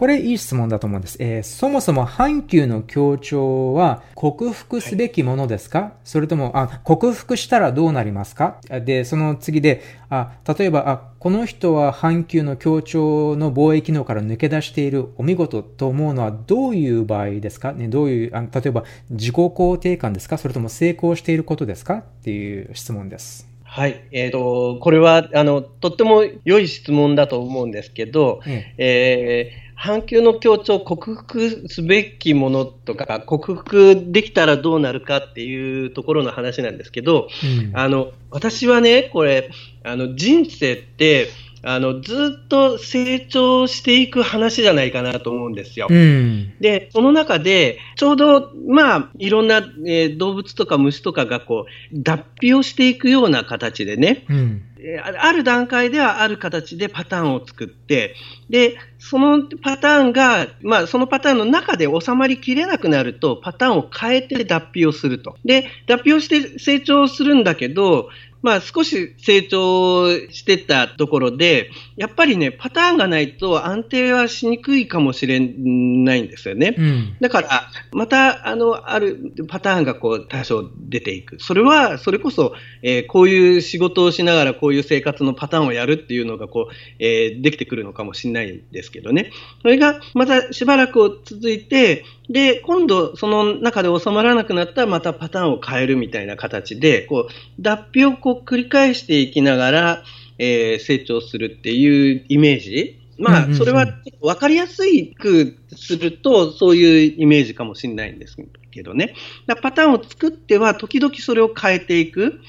[0.00, 1.18] これいい質問だと思うんです。
[1.20, 8.56] えー、そもそも阪急の協調は克服すべきものですか、はい、それとも、あ、克服したらどうなりますか？
[8.86, 17.74] で、その次で、あ、例えば、あ、この人は阪急の協調の貿易機能から抜け出しているお見事と思うのはどういう場合ですか？
[17.74, 20.38] ね、どういう、あ例えば自己肯定感ですか？
[20.38, 21.96] それとも成功していることですか？
[21.96, 23.50] っていう質問です。
[23.64, 24.02] はい。
[24.12, 39.50] えっ、ー、と、これは、あの、とっても良い質問だと思うんですけど、うん、えー阪急の協調を克服すべきものとか、克服できたらどうなるかっていうところの話なんですけど、うん、あの、私はね、これ、
[39.82, 41.28] あの、人生って、
[41.62, 45.88] あの、ずっと成長していく話じゃないかなと思うんですよ。
[45.90, 54.62] うん、で、その中で、ちょうど、まあ、いろんな、えー、動物とか虫とかがこう、脱皮をしていくような形でね、うん
[55.04, 58.14] ある段階ではある形でパターンを作って、
[58.48, 65.36] で、そのパターンが、まあ、そのパターンの中で収まりきれなくなると、パターンを変えて脱皮をすると。
[65.44, 68.08] で、脱皮をして成長するんだけど、
[68.42, 76.74] まあ少し成長してたところで、やっぱりね、パターンがないと安定はしにくいかもしれないんですよね。
[76.76, 81.38] うん、だから、また、あの、あるパターンがこう多少出ていく。
[81.40, 89.30] それは、それこそ、えー、こういう仕事をしながらこういう生活のパターンをやるっていうのがこう、えー、できてくるのかもしれないですけどね。
[89.62, 100.04] それがまたしばらく続いて、で、今度その中で収まらなくなったらまたパターンを変えるみたいな形で、こう、脱皮をこう繰り返していきながら、
[100.38, 103.86] えー、成長するっていうイメージまあ、それは
[104.22, 104.82] 分かりやす
[105.18, 108.36] くすると、そういうイメージかもしれないんです
[108.70, 109.14] けどね。
[109.62, 112.40] パターンを作っては、時々それを変えていく。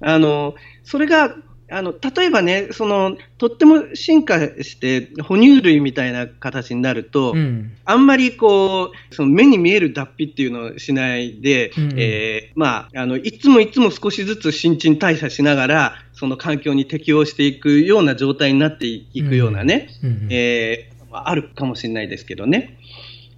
[0.00, 0.54] あの、
[0.84, 1.34] それが
[1.72, 22.78] あの例えばねその、とっても進化して哺乳類みたいな形になると、うん、あんまりこうその目に見える脱皮っていうのをしないで、うん、えー、まあ、あのいつもいつも少しずつ新陳代謝しながらその環境に適応していくような状態になっていくようなね、うん、えー、あるかもしれないですけどね。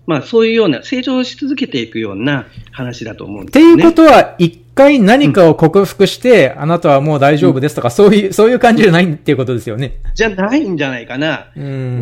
[0.06, 3.72] まあ、そういうような、成長し続けていくような話だと思うんですね。
[3.72, 9.94] っていうことは、一回何かを克服して、うん、あなたはもう大丈夫ですとか、そういう、そういう感じじゃないっていうことですよね。
[10.14, 11.48] じゃないんじゃないかな。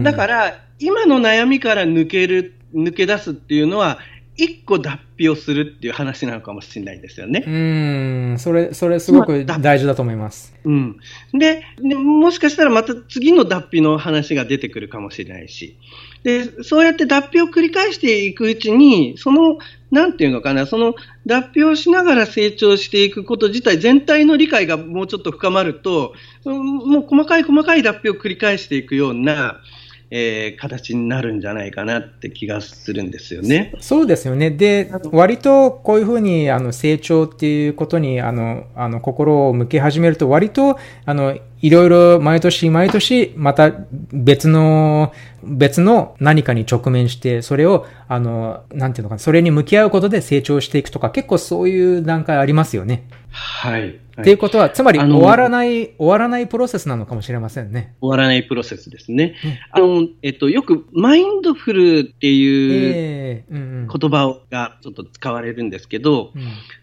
[0.03, 3.99] だから、今の悩みから抜ける、抜け出すっていうのは、
[4.37, 7.45] 一個脱皮をするっていう話なのかもしれないですよね。
[7.47, 10.55] うん、それ、それすごく大事だと思います。
[10.65, 10.97] うん。
[11.35, 15.77] でで、もしかしたらまた次の脱皮の話が出てくるかもしれないし。
[16.23, 19.59] で、そうやって脱皮を繰り返していくうちに、その、
[19.91, 20.95] なんていうのかな、その
[21.27, 26.15] 脱皮をしながら成長していくこと自体、全体の理解がもうちょっと深まると、
[26.45, 29.61] もう細かい細かい脱皮を繰り返していくような、
[30.15, 33.73] えー、形になるんじゃないかなって気がするんですよね。
[33.81, 34.51] そうですよね。
[34.51, 43.73] で、割とこういうふうにあの成長っていうことにあのあの心を向け始めると、割とあのいろいろ毎年毎年また
[44.13, 53.05] 別の、別の何かに直面して、それを、あの、なんていうのかな、それに向き合うことで成長していくとか、結構そういう段階ありますよね。
[53.33, 53.89] はい。
[53.89, 57.95] っていうことは、つまり終わらない、終わらないプロセスなのかもしれませんね。
[58.01, 59.35] 終わらないプロセスですね。
[59.71, 66.33] あの、えっと、よくマインドフルっていう言葉がちょっと使われるんですけど、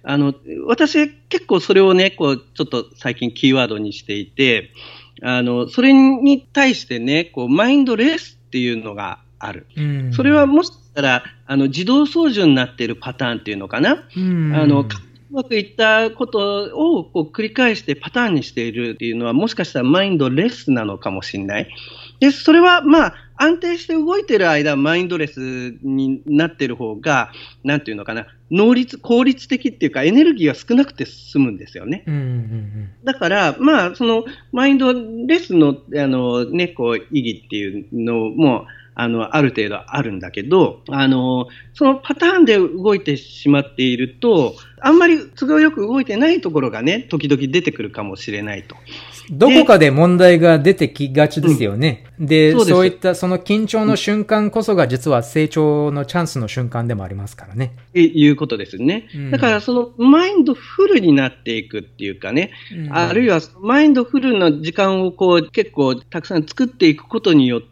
[0.03, 0.33] あの、
[0.65, 4.71] 私結構それをね、こう、ちょっと最近キーワードにしていて、
[5.21, 9.67] あの、それに対してね、こう、マインドレスっていうのがある。
[9.77, 14.07] うん、それはもしかしたら、あの、自動操縦になっているパターンっていうのかな。
[14.15, 14.85] うん、あの、
[15.31, 21.67] うまくいったことをこう繰り返してパターンにしているっていうのは、もしかしたらマインドレスなのかもしれない。
[22.19, 25.39] で、それはまあ、安定して動いてる間、マインドレス
[25.81, 27.31] になってる方が、
[27.63, 32.03] なんていうのかな、能率、効率的っていうか、エネルギーが少なくて済むんですよね。
[32.05, 38.65] うんうんうん、だから、まあ、その、マインドレスの、あの、ね、こう、意義っていうのも、
[38.95, 48.75] あの、ある程度あるんだけど、あの、そのパターンで動いてしまっていると、あんまり都合よく動いてないところがね、時々出てくるかもしれないと。
[49.31, 52.05] どこかで問題が出てきがちですよね。
[52.19, 57.75] うん、でそうそういったその緊張の瞬間こそが実は成長のチャンスの瞬間でもありますからね。
[57.89, 59.07] っていうことですね。
[59.13, 67.68] うん、だからそのマインドフルになっていくっていうかね、うん、あるいはマインドフルな時間をこう結構たくさん作っていくことによって、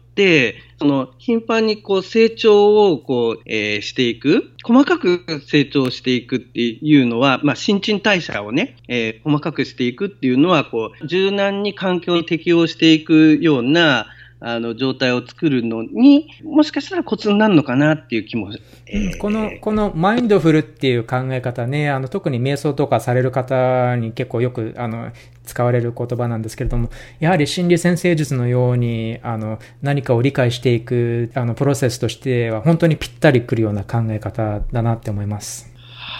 [0.78, 14.06] その頻繁にこう成長をこう、えー、していく、細かく成長していくっていうのは、まあ、新陳代謝をね、えー、細かくしていくっていうのは、こう、柔軟に環境に適応していくような、
[14.40, 18.52] あの状態を作るのにもしかしたらコツになるのかなっていう気も、
[18.86, 25.10] えー、このこのマインドフルっていう考え方ねあの特に瞑想とかされる方に結構よくあの
[25.44, 35.77] 使われる言葉なんですけれどもやはり心理先生術のようにあの何かを理解していくあのプロセスとしては本当にぴったりくるような考え方だなって思います。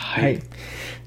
[0.08, 0.42] はい、はい。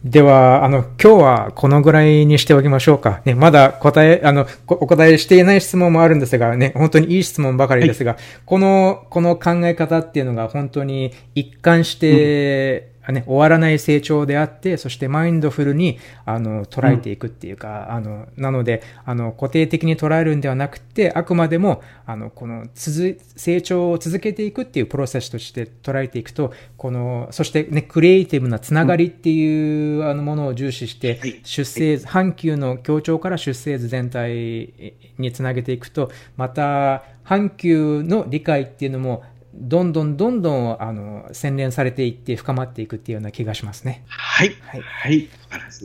[0.03, 3.21] では、あの、今日はこのぐらいにしておきましょうか。
[3.25, 39.23] ね、まだ答え、あの、お答えしていない質問もあるんですが、ね、本当にいい質問ばかりですが、はい、この、この考え方っていうのが本当に一貫して、ね、終わらない成長であって、そしてマインドフルに、あの、捉えていくっていうか、うん、あの、なので、あの、固定的に捉えるんではなくて、あくまでも、あの、この、続、成長を続けていくっていうプロセスとして捉えていくと、この、そしてね、クリエイティブなつながりっていう、あの、ものを重視して、出生図、半球の協調から出生図全体につなげていくと、また、半球の理解っていうのも、
[39.53, 44.03] どんどんどんどんあの洗練されていって深まっていくっていうような気がしますね。
[44.07, 44.55] はい。
[44.61, 44.81] はい。
[44.81, 45.29] はい。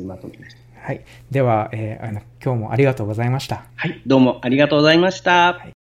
[0.05, 0.57] まとめです。
[0.81, 1.05] はい。
[1.31, 3.65] では、えー、あの今日もありがとうございました。
[3.75, 4.03] はい。
[4.07, 5.55] どうもありがとうございました。
[5.55, 5.75] はい